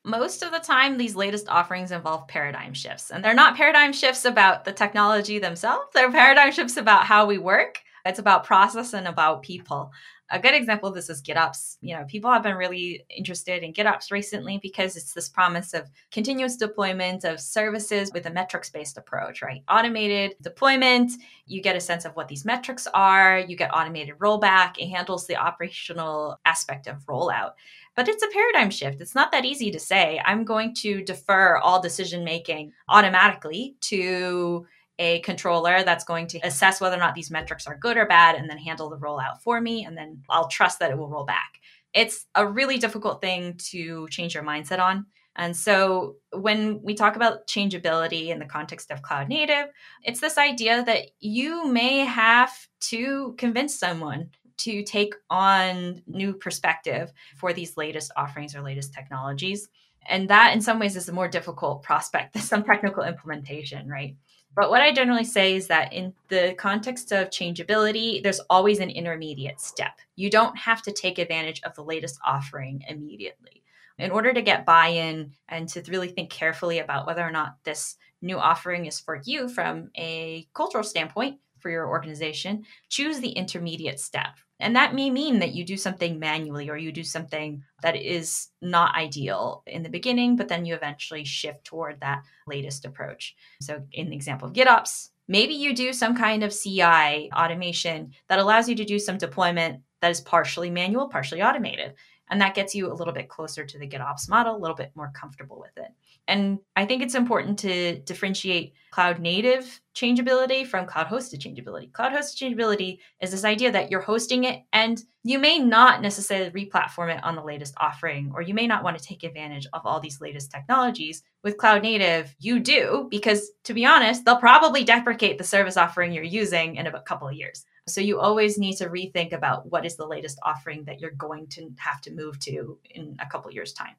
most 0.05 0.43
of 0.43 0.51
the 0.51 0.59
time 0.59 0.97
these 0.97 1.15
latest 1.15 1.47
offerings 1.49 1.93
involve 1.93 2.27
paradigm 2.27 2.73
shifts 2.73 3.11
and 3.11 3.23
they're 3.23 3.35
not 3.35 3.55
paradigm 3.55 3.93
shifts 3.93 4.25
about 4.25 4.65
the 4.65 4.73
technology 4.73 5.39
themselves 5.39 5.85
they're 5.93 6.11
paradigm 6.11 6.51
shifts 6.51 6.79
about 6.79 7.05
how 7.05 7.27
we 7.27 7.37
work 7.37 7.81
it's 8.07 8.19
about 8.19 8.45
process 8.45 8.95
and 8.95 9.07
about 9.07 9.43
people 9.43 9.93
a 10.31 10.39
good 10.39 10.55
example 10.55 10.89
of 10.89 10.95
this 10.95 11.11
is 11.11 11.23
GitOps. 11.23 11.77
You 11.81 11.97
know, 11.97 12.05
people 12.05 12.31
have 12.31 12.43
been 12.43 12.57
really 12.57 13.05
interested 13.11 13.63
in 13.63 13.73
GitOps 13.73 14.11
recently 14.11 14.59
because 14.59 14.97
it's 14.97 15.13
this 15.13 15.29
promise 15.29 15.75
of 15.75 15.91
continuous 16.13 16.57
deployment 16.57 17.25
of 17.25 17.41
services 17.41 18.13
with 18.13 18.27
a 18.27 18.31
metrics 18.31 18.71
based 18.71 18.97
approach, 18.97 19.43
right? 19.43 19.63
Automated 19.69 20.37
deployment, 20.41 21.13
you 21.47 21.61
get 21.61 21.77
a 21.77 21.81
sense 21.81 22.05
of 22.05 22.15
what 22.15 22.29
these 22.29 22.45
metrics 22.45 22.87
are, 22.95 23.41
you 23.41 23.57
get 23.57 23.75
automated 23.75 24.19
rollback, 24.19 24.79
it 24.79 24.89
handles 24.89 25.27
the 25.27 25.37
operational 25.37 26.39
aspect 26.45 26.87
of 26.87 27.05
rollout. 27.07 27.53
But 27.97 28.09
it's 28.09 28.23
a 28.23 28.29
paradigm 28.29 28.71
shift. 28.71 29.01
It's 29.01 29.17
not 29.17 29.33
that 29.33 29.45
easy 29.45 29.71
to 29.73 29.81
say, 29.81 30.21
I'm 30.25 30.45
going 30.45 30.75
to 30.77 31.03
defer 31.03 31.59
all 31.59 31.83
decision 31.83 32.25
making 32.25 32.73
automatically 32.89 33.75
to 33.83 34.67
a 35.01 35.21
controller 35.21 35.83
that's 35.83 36.05
going 36.05 36.27
to 36.29 36.39
assess 36.41 36.81
whether 36.81 36.95
or 36.95 37.01
not 37.01 37.15
these 37.15 37.31
metrics 37.31 37.67
are 37.67 37.79
good 37.79 37.97
or 37.97 38.07
bad 38.07 38.37
and 38.37 38.49
then 38.49 38.59
handle 38.59 38.91
the 38.91 38.99
rollout 38.99 39.41
for 39.43 39.61
me. 39.61 39.85
And 39.85 39.97
then 39.97 40.23
I'll 40.29 40.47
trust 40.47 40.79
that 40.79 40.91
it 40.91 40.99
will 40.99 41.09
roll 41.09 41.25
back. 41.25 41.55
It's 41.95 42.27
a 42.35 42.47
really 42.47 42.77
difficult 42.77 43.23
thing 43.23 43.55
to 43.71 44.07
change 44.09 44.35
your 44.35 44.45
mindset 44.45 44.79
on. 44.79 45.07
And 45.37 45.57
so 45.57 46.17
when 46.33 46.83
we 46.83 46.95
talk 46.95 47.17
about 47.17 47.47
changeability 47.47 48.31
in 48.31 48.39
the 48.39 48.45
context 48.45 48.91
of 48.91 49.01
cloud 49.01 49.29
native, 49.29 49.69
it's 50.05 50.21
this 50.21 50.37
idea 50.37 50.85
that 50.85 51.07
you 51.19 51.67
may 51.67 52.01
have 52.01 52.53
to 52.81 53.35
convince 53.39 53.79
someone 53.79 54.29
to 54.59 54.83
take 54.83 55.15
on 55.31 56.03
new 56.07 56.35
perspective 56.35 57.11
for 57.37 57.55
these 57.55 57.79
latest 57.79 58.13
offerings 58.17 58.55
or 58.55 58.61
latest 58.61 58.93
technologies. 58.93 59.71
And 60.07 60.29
that 60.29 60.53
in 60.53 60.61
some 60.61 60.79
ways 60.79 60.97
is 60.97 61.09
a 61.09 61.13
more 61.13 61.29
difficult 61.29 61.83
prospect 61.83 62.35
than 62.35 62.43
some 62.43 62.63
technical 62.63 63.05
implementation, 63.05 63.89
right? 63.89 64.17
But 64.61 64.69
what 64.69 64.83
I 64.83 64.93
generally 64.93 65.25
say 65.25 65.55
is 65.55 65.69
that 65.69 65.91
in 65.95 66.13
the 66.29 66.55
context 66.59 67.13
of 67.13 67.31
changeability, 67.31 68.21
there's 68.23 68.41
always 68.51 68.79
an 68.79 68.91
intermediate 68.91 69.59
step. 69.59 69.99
You 70.17 70.29
don't 70.29 70.55
have 70.59 70.83
to 70.83 70.93
take 70.93 71.19
advantage 71.19 71.63
of 71.63 71.75
the 71.75 71.83
latest 71.83 72.19
offering 72.27 72.85
immediately. 72.87 73.63
In 73.97 74.11
order 74.11 74.35
to 74.35 74.43
get 74.43 74.67
buy 74.67 74.89
in 74.89 75.33
and 75.49 75.67
to 75.71 75.83
really 75.89 76.09
think 76.09 76.29
carefully 76.29 76.79
about 76.79 77.07
whether 77.07 77.23
or 77.23 77.31
not 77.31 77.57
this 77.65 77.97
new 78.21 78.39
offering 78.39 78.85
is 78.85 79.01
for 79.01 79.23
you 79.25 79.49
from 79.49 79.89
a 79.97 80.47
cultural 80.53 80.85
standpoint 80.85 81.39
for 81.59 81.71
your 81.71 81.89
organization, 81.89 82.67
choose 82.91 83.19
the 83.19 83.31
intermediate 83.31 83.99
step. 83.99 84.37
And 84.61 84.77
that 84.77 84.95
may 84.95 85.11
mean 85.11 85.39
that 85.41 85.55
you 85.55 85.65
do 85.65 85.77
something 85.77 86.19
manually 86.19 86.69
or 86.69 86.77
you 86.77 86.93
do 86.93 87.05
something 87.05 87.63
that 87.83 87.97
is 87.97 88.49
not 88.61 88.95
ideal 88.95 89.63
in 89.67 89.83
the 89.83 89.89
beginning, 89.89 90.37
but 90.37 90.49
then 90.49 90.65
you 90.65 90.75
eventually 90.75 91.25
shift 91.25 91.65
toward 91.65 92.01
that 92.01 92.23
latest 92.47 92.85
approach. 92.85 93.35
So, 93.61 93.83
in 93.93 94.11
the 94.11 94.17
example 94.17 94.49
of 94.49 94.55
GitOps, 94.55 95.09
maybe 95.29 95.55
you 95.55 95.75
do 95.75 95.93
some 95.93 96.17
kind 96.17 96.43
of 96.43 96.55
CI 96.57 97.31
automation 97.33 98.13
that 98.29 98.39
allows 98.39 98.69
you 98.69 98.75
to 98.77 98.85
do 98.85 98.99
some 98.99 99.19
deployment 99.19 99.81
that 100.01 100.11
is 100.11 100.21
partially 100.21 100.71
manual, 100.71 101.09
partially 101.09 101.43
automated. 101.43 101.95
And 102.31 102.41
that 102.41 102.55
gets 102.55 102.75
you 102.75 102.91
a 102.91 102.95
little 102.95 103.13
bit 103.13 103.29
closer 103.29 103.65
to 103.65 103.79
the 103.79 103.89
GitOps 103.89 104.29
model, 104.29 104.57
a 104.57 104.59
little 104.59 104.77
bit 104.77 104.93
more 104.95 105.13
comfortable 105.15 105.59
with 105.59 105.77
it. 105.85 105.93
And 106.29 106.61
I 106.77 106.87
think 106.87 107.03
it's 107.03 107.17
important 107.17 107.59
to 107.61 107.99
differentiate 108.01 108.75
cloud 108.93 109.19
native 109.19 109.81
changeability 109.95 110.65
from 110.65 110.87
cloud 110.87 111.09
hosted 111.09 111.41
changeability. 111.41 111.89
Cloud 111.89 112.13
hosted 112.13 112.37
changeability 112.37 113.01
is 113.21 113.33
this 113.33 113.45
idea 113.45 113.73
that 113.73 113.91
you're 113.91 114.01
hosting 114.01 114.45
it 114.45 114.63
and 114.73 115.03
you 115.25 115.39
may 115.39 115.59
not 115.59 116.01
necessarily 116.01 116.51
replatform 116.51 117.15
it 117.15 117.23
on 117.25 117.35
the 117.35 117.43
latest 117.43 117.75
offering, 117.79 118.31
or 118.35 118.41
you 118.41 118.55
may 118.55 118.67
not 118.67 118.83
want 118.83 118.97
to 118.97 119.05
take 119.05 119.23
advantage 119.23 119.67
of 119.73 119.83
all 119.85 120.01
these 120.01 120.21
latest 120.21 120.51
technologies. 120.51 121.23
With 121.43 121.59
cloud 121.59 121.83
native, 121.83 122.35
you 122.39 122.59
do, 122.61 123.09
because 123.11 123.51
to 123.65 123.75
be 123.75 123.85
honest, 123.85 124.25
they'll 124.25 124.37
probably 124.37 124.85
deprecate 124.85 125.37
the 125.37 125.45
service 125.45 125.77
offering 125.77 126.13
you're 126.13 126.25
using 126.25 126.77
in 126.77 126.87
a 126.87 127.01
couple 127.03 127.29
of 127.29 127.35
years. 127.35 127.67
So 127.87 128.01
you 128.01 128.21
always 128.21 128.59
need 128.59 128.77
to 128.77 128.89
rethink 128.89 129.33
about 129.33 129.71
what 129.71 129.85
is 129.85 129.97
the 129.97 130.07
latest 130.07 130.39
offering 130.43 130.85
that 130.85 131.01
you're 131.01 131.11
going 131.11 131.49
to 131.49 131.71
have 131.79 132.01
to 132.03 132.13
move 132.13 132.39
to 132.41 132.79
in 132.91 133.17
a 133.21 133.27
couple 133.27 133.51
years' 133.51 133.73
time. 133.73 133.97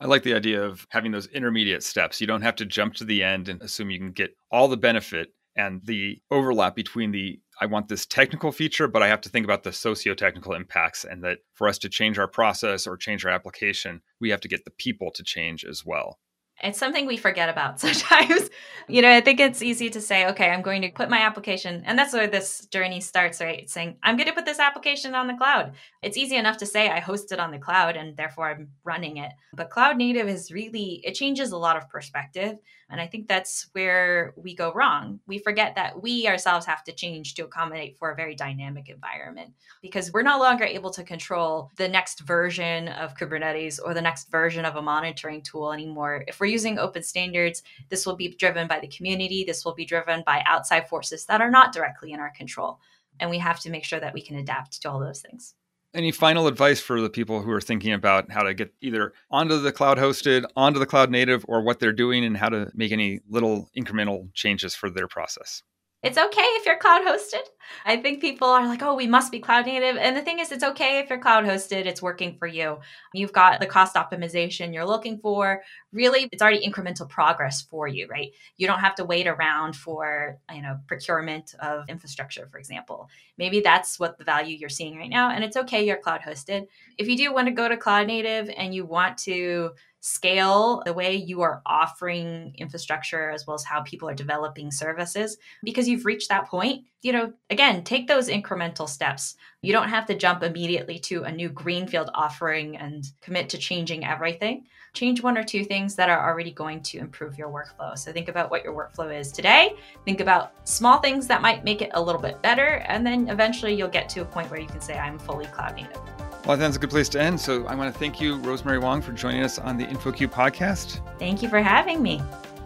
I 0.00 0.06
like 0.06 0.22
the 0.22 0.34
idea 0.34 0.62
of 0.62 0.86
having 0.90 1.12
those 1.12 1.28
intermediate 1.28 1.82
steps. 1.82 2.20
You 2.20 2.26
don't 2.26 2.42
have 2.42 2.56
to 2.56 2.66
jump 2.66 2.94
to 2.94 3.04
the 3.04 3.22
end 3.22 3.48
and 3.48 3.62
assume 3.62 3.90
you 3.90 3.98
can 3.98 4.12
get 4.12 4.36
all 4.50 4.68
the 4.68 4.76
benefit 4.76 5.32
and 5.56 5.80
the 5.84 6.20
overlap 6.30 6.74
between 6.74 7.12
the 7.12 7.38
I 7.60 7.66
want 7.66 7.86
this 7.86 8.06
technical 8.06 8.50
feature, 8.50 8.88
but 8.88 9.02
I 9.02 9.08
have 9.08 9.20
to 9.20 9.28
think 9.28 9.44
about 9.44 9.62
the 9.62 9.72
socio-technical 9.72 10.54
impacts 10.54 11.04
and 11.04 11.22
that 11.22 11.38
for 11.54 11.68
us 11.68 11.78
to 11.78 11.88
change 11.88 12.18
our 12.18 12.26
process 12.26 12.86
or 12.86 12.96
change 12.96 13.24
our 13.24 13.30
application, 13.30 14.00
we 14.20 14.30
have 14.30 14.40
to 14.40 14.48
get 14.48 14.64
the 14.64 14.72
people 14.72 15.12
to 15.12 15.22
change 15.22 15.64
as 15.64 15.84
well. 15.84 16.18
It's 16.62 16.78
something 16.78 17.06
we 17.06 17.16
forget 17.16 17.48
about 17.48 17.80
sometimes. 17.84 18.50
you 18.88 19.02
know, 19.02 19.10
I 19.12 19.20
think 19.20 19.40
it's 19.40 19.62
easy 19.62 19.90
to 19.90 20.00
say, 20.00 20.26
okay, 20.28 20.50
I'm 20.50 20.62
going 20.62 20.82
to 20.82 20.90
put 20.90 21.10
my 21.10 21.18
application, 21.18 21.82
and 21.86 21.98
that's 21.98 22.12
where 22.12 22.26
this 22.26 22.66
journey 22.66 23.00
starts, 23.00 23.40
right? 23.40 23.60
It's 23.60 23.72
saying, 23.72 23.96
I'm 24.02 24.16
going 24.16 24.28
to 24.28 24.34
put 24.34 24.44
this 24.44 24.58
application 24.58 25.14
on 25.14 25.26
the 25.26 25.34
cloud. 25.34 25.72
It's 26.02 26.16
easy 26.16 26.36
enough 26.36 26.58
to 26.58 26.66
say 26.66 26.88
I 26.88 27.00
host 27.00 27.32
it 27.32 27.40
on 27.40 27.50
the 27.50 27.58
cloud 27.58 27.96
and 27.96 28.16
therefore 28.16 28.50
I'm 28.50 28.68
running 28.84 29.18
it. 29.18 29.32
But 29.54 29.70
cloud 29.70 29.96
native 29.96 30.28
is 30.28 30.52
really, 30.52 31.00
it 31.04 31.14
changes 31.14 31.52
a 31.52 31.56
lot 31.56 31.76
of 31.76 31.88
perspective. 31.88 32.58
And 32.92 33.00
I 33.00 33.06
think 33.06 33.26
that's 33.26 33.68
where 33.72 34.34
we 34.36 34.54
go 34.54 34.70
wrong. 34.74 35.18
We 35.26 35.38
forget 35.38 35.74
that 35.76 36.02
we 36.02 36.28
ourselves 36.28 36.66
have 36.66 36.84
to 36.84 36.92
change 36.92 37.32
to 37.34 37.44
accommodate 37.44 37.96
for 37.96 38.10
a 38.10 38.14
very 38.14 38.34
dynamic 38.34 38.90
environment 38.90 39.54
because 39.80 40.12
we're 40.12 40.20
no 40.20 40.38
longer 40.38 40.64
able 40.64 40.90
to 40.90 41.02
control 41.02 41.70
the 41.76 41.88
next 41.88 42.20
version 42.20 42.88
of 42.88 43.16
Kubernetes 43.16 43.80
or 43.82 43.94
the 43.94 44.02
next 44.02 44.30
version 44.30 44.66
of 44.66 44.76
a 44.76 44.82
monitoring 44.82 45.40
tool 45.40 45.72
anymore. 45.72 46.22
If 46.28 46.38
we're 46.38 46.46
using 46.46 46.78
open 46.78 47.02
standards, 47.02 47.62
this 47.88 48.04
will 48.04 48.16
be 48.16 48.36
driven 48.36 48.68
by 48.68 48.78
the 48.78 48.88
community, 48.88 49.42
this 49.42 49.64
will 49.64 49.74
be 49.74 49.86
driven 49.86 50.22
by 50.26 50.42
outside 50.44 50.86
forces 50.86 51.24
that 51.26 51.40
are 51.40 51.50
not 51.50 51.72
directly 51.72 52.12
in 52.12 52.20
our 52.20 52.32
control. 52.36 52.78
And 53.20 53.30
we 53.30 53.38
have 53.38 53.58
to 53.60 53.70
make 53.70 53.84
sure 53.84 54.00
that 54.00 54.12
we 54.12 54.20
can 54.20 54.36
adapt 54.36 54.82
to 54.82 54.90
all 54.90 55.00
those 55.00 55.22
things. 55.22 55.54
Any 55.94 56.10
final 56.10 56.46
advice 56.46 56.80
for 56.80 57.02
the 57.02 57.10
people 57.10 57.42
who 57.42 57.50
are 57.50 57.60
thinking 57.60 57.92
about 57.92 58.30
how 58.30 58.42
to 58.42 58.54
get 58.54 58.72
either 58.80 59.12
onto 59.30 59.58
the 59.60 59.72
cloud 59.72 59.98
hosted, 59.98 60.44
onto 60.56 60.78
the 60.78 60.86
cloud 60.86 61.10
native, 61.10 61.44
or 61.48 61.62
what 61.62 61.80
they're 61.80 61.92
doing 61.92 62.24
and 62.24 62.36
how 62.36 62.48
to 62.48 62.70
make 62.74 62.92
any 62.92 63.20
little 63.28 63.68
incremental 63.76 64.32
changes 64.32 64.74
for 64.74 64.88
their 64.88 65.06
process? 65.06 65.62
It's 66.02 66.18
okay 66.18 66.42
if 66.42 66.66
you're 66.66 66.78
cloud 66.78 67.06
hosted. 67.06 67.44
I 67.84 67.96
think 67.96 68.20
people 68.20 68.48
are 68.48 68.66
like, 68.66 68.82
oh, 68.82 68.96
we 68.96 69.06
must 69.06 69.30
be 69.30 69.38
cloud 69.38 69.66
native. 69.66 69.96
And 69.96 70.16
the 70.16 70.20
thing 70.20 70.40
is, 70.40 70.50
it's 70.50 70.64
okay 70.64 70.98
if 70.98 71.08
you're 71.08 71.20
cloud 71.20 71.44
hosted, 71.44 71.86
it's 71.86 72.02
working 72.02 72.36
for 72.38 72.48
you. 72.48 72.78
You've 73.14 73.32
got 73.32 73.60
the 73.60 73.66
cost 73.66 73.94
optimization 73.94 74.74
you're 74.74 74.84
looking 74.84 75.18
for. 75.18 75.62
Really, 75.92 76.28
it's 76.32 76.42
already 76.42 76.66
incremental 76.66 77.08
progress 77.08 77.62
for 77.62 77.86
you, 77.86 78.08
right? 78.08 78.32
You 78.56 78.66
don't 78.66 78.80
have 78.80 78.96
to 78.96 79.04
wait 79.04 79.28
around 79.28 79.76
for, 79.76 80.38
you 80.52 80.60
know, 80.60 80.78
procurement 80.88 81.54
of 81.60 81.88
infrastructure, 81.88 82.48
for 82.50 82.58
example. 82.58 83.08
Maybe 83.38 83.60
that's 83.60 84.00
what 84.00 84.18
the 84.18 84.24
value 84.24 84.56
you're 84.56 84.68
seeing 84.68 84.96
right 84.96 85.10
now. 85.10 85.30
And 85.30 85.44
it's 85.44 85.56
okay 85.56 85.86
you're 85.86 85.98
cloud 85.98 86.20
hosted. 86.20 86.66
If 86.98 87.06
you 87.06 87.16
do 87.16 87.32
want 87.32 87.46
to 87.46 87.52
go 87.54 87.68
to 87.68 87.76
cloud 87.76 88.08
native 88.08 88.50
and 88.56 88.74
you 88.74 88.84
want 88.84 89.18
to 89.18 89.70
scale 90.02 90.82
the 90.84 90.92
way 90.92 91.14
you 91.14 91.40
are 91.42 91.62
offering 91.64 92.54
infrastructure 92.58 93.30
as 93.30 93.46
well 93.46 93.54
as 93.54 93.64
how 93.64 93.80
people 93.82 94.08
are 94.08 94.14
developing 94.14 94.70
services 94.70 95.38
because 95.62 95.88
you've 95.88 96.04
reached 96.04 96.28
that 96.28 96.46
point 96.46 96.84
you 97.02 97.12
know 97.12 97.32
again 97.50 97.82
take 97.84 98.06
those 98.06 98.28
incremental 98.28 98.88
steps. 98.88 99.36
You 99.60 99.72
don't 99.72 99.88
have 99.88 100.06
to 100.06 100.16
jump 100.16 100.42
immediately 100.42 100.98
to 101.00 101.22
a 101.24 101.32
new 101.32 101.48
greenfield 101.48 102.10
offering 102.14 102.76
and 102.76 103.04
commit 103.20 103.48
to 103.50 103.58
changing 103.58 104.04
everything. 104.04 104.66
Change 104.92 105.22
one 105.22 105.38
or 105.38 105.44
two 105.44 105.64
things 105.64 105.94
that 105.94 106.10
are 106.10 106.28
already 106.28 106.50
going 106.50 106.82
to 106.82 106.98
improve 106.98 107.38
your 107.38 107.48
workflow. 107.48 107.96
So 107.96 108.12
think 108.12 108.28
about 108.28 108.50
what 108.50 108.64
your 108.64 108.74
workflow 108.74 109.18
is 109.18 109.32
today. 109.32 109.76
Think 110.04 110.20
about 110.20 110.52
small 110.68 110.98
things 110.98 111.26
that 111.28 111.42
might 111.42 111.64
make 111.64 111.80
it 111.80 111.90
a 111.94 112.02
little 112.02 112.20
bit 112.20 112.42
better 112.42 112.82
and 112.86 113.06
then 113.06 113.28
eventually 113.28 113.74
you'll 113.74 113.88
get 113.88 114.08
to 114.10 114.22
a 114.22 114.24
point 114.24 114.50
where 114.50 114.60
you 114.60 114.66
can 114.66 114.80
say 114.80 114.98
i'm 114.98 115.18
fully 115.18 115.46
cloud 115.46 115.74
native 115.74 116.00
well, 116.44 116.56
that's 116.56 116.76
a 116.76 116.78
good 116.78 116.90
place 116.90 117.08
to 117.10 117.20
end. 117.20 117.40
So 117.40 117.66
I 117.66 117.74
want 117.74 117.92
to 117.92 117.98
thank 117.98 118.20
you, 118.20 118.36
Rosemary 118.38 118.78
Wang, 118.78 119.00
for 119.00 119.12
joining 119.12 119.42
us 119.42 119.58
on 119.58 119.76
the 119.76 119.86
InfoQ 119.86 120.28
podcast. 120.28 121.00
Thank 121.18 121.42
you 121.42 121.48
for 121.48 121.60
having 121.60 122.02
me. 122.02 122.20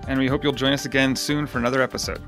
And 0.09 0.19
we 0.19 0.29
hope 0.29 0.45
you'll 0.45 0.53
join 0.53 0.73
us 0.73 0.85
again 0.85 1.17
soon 1.17 1.47
for 1.47 1.59
another 1.59 1.83
episode. 1.83 2.23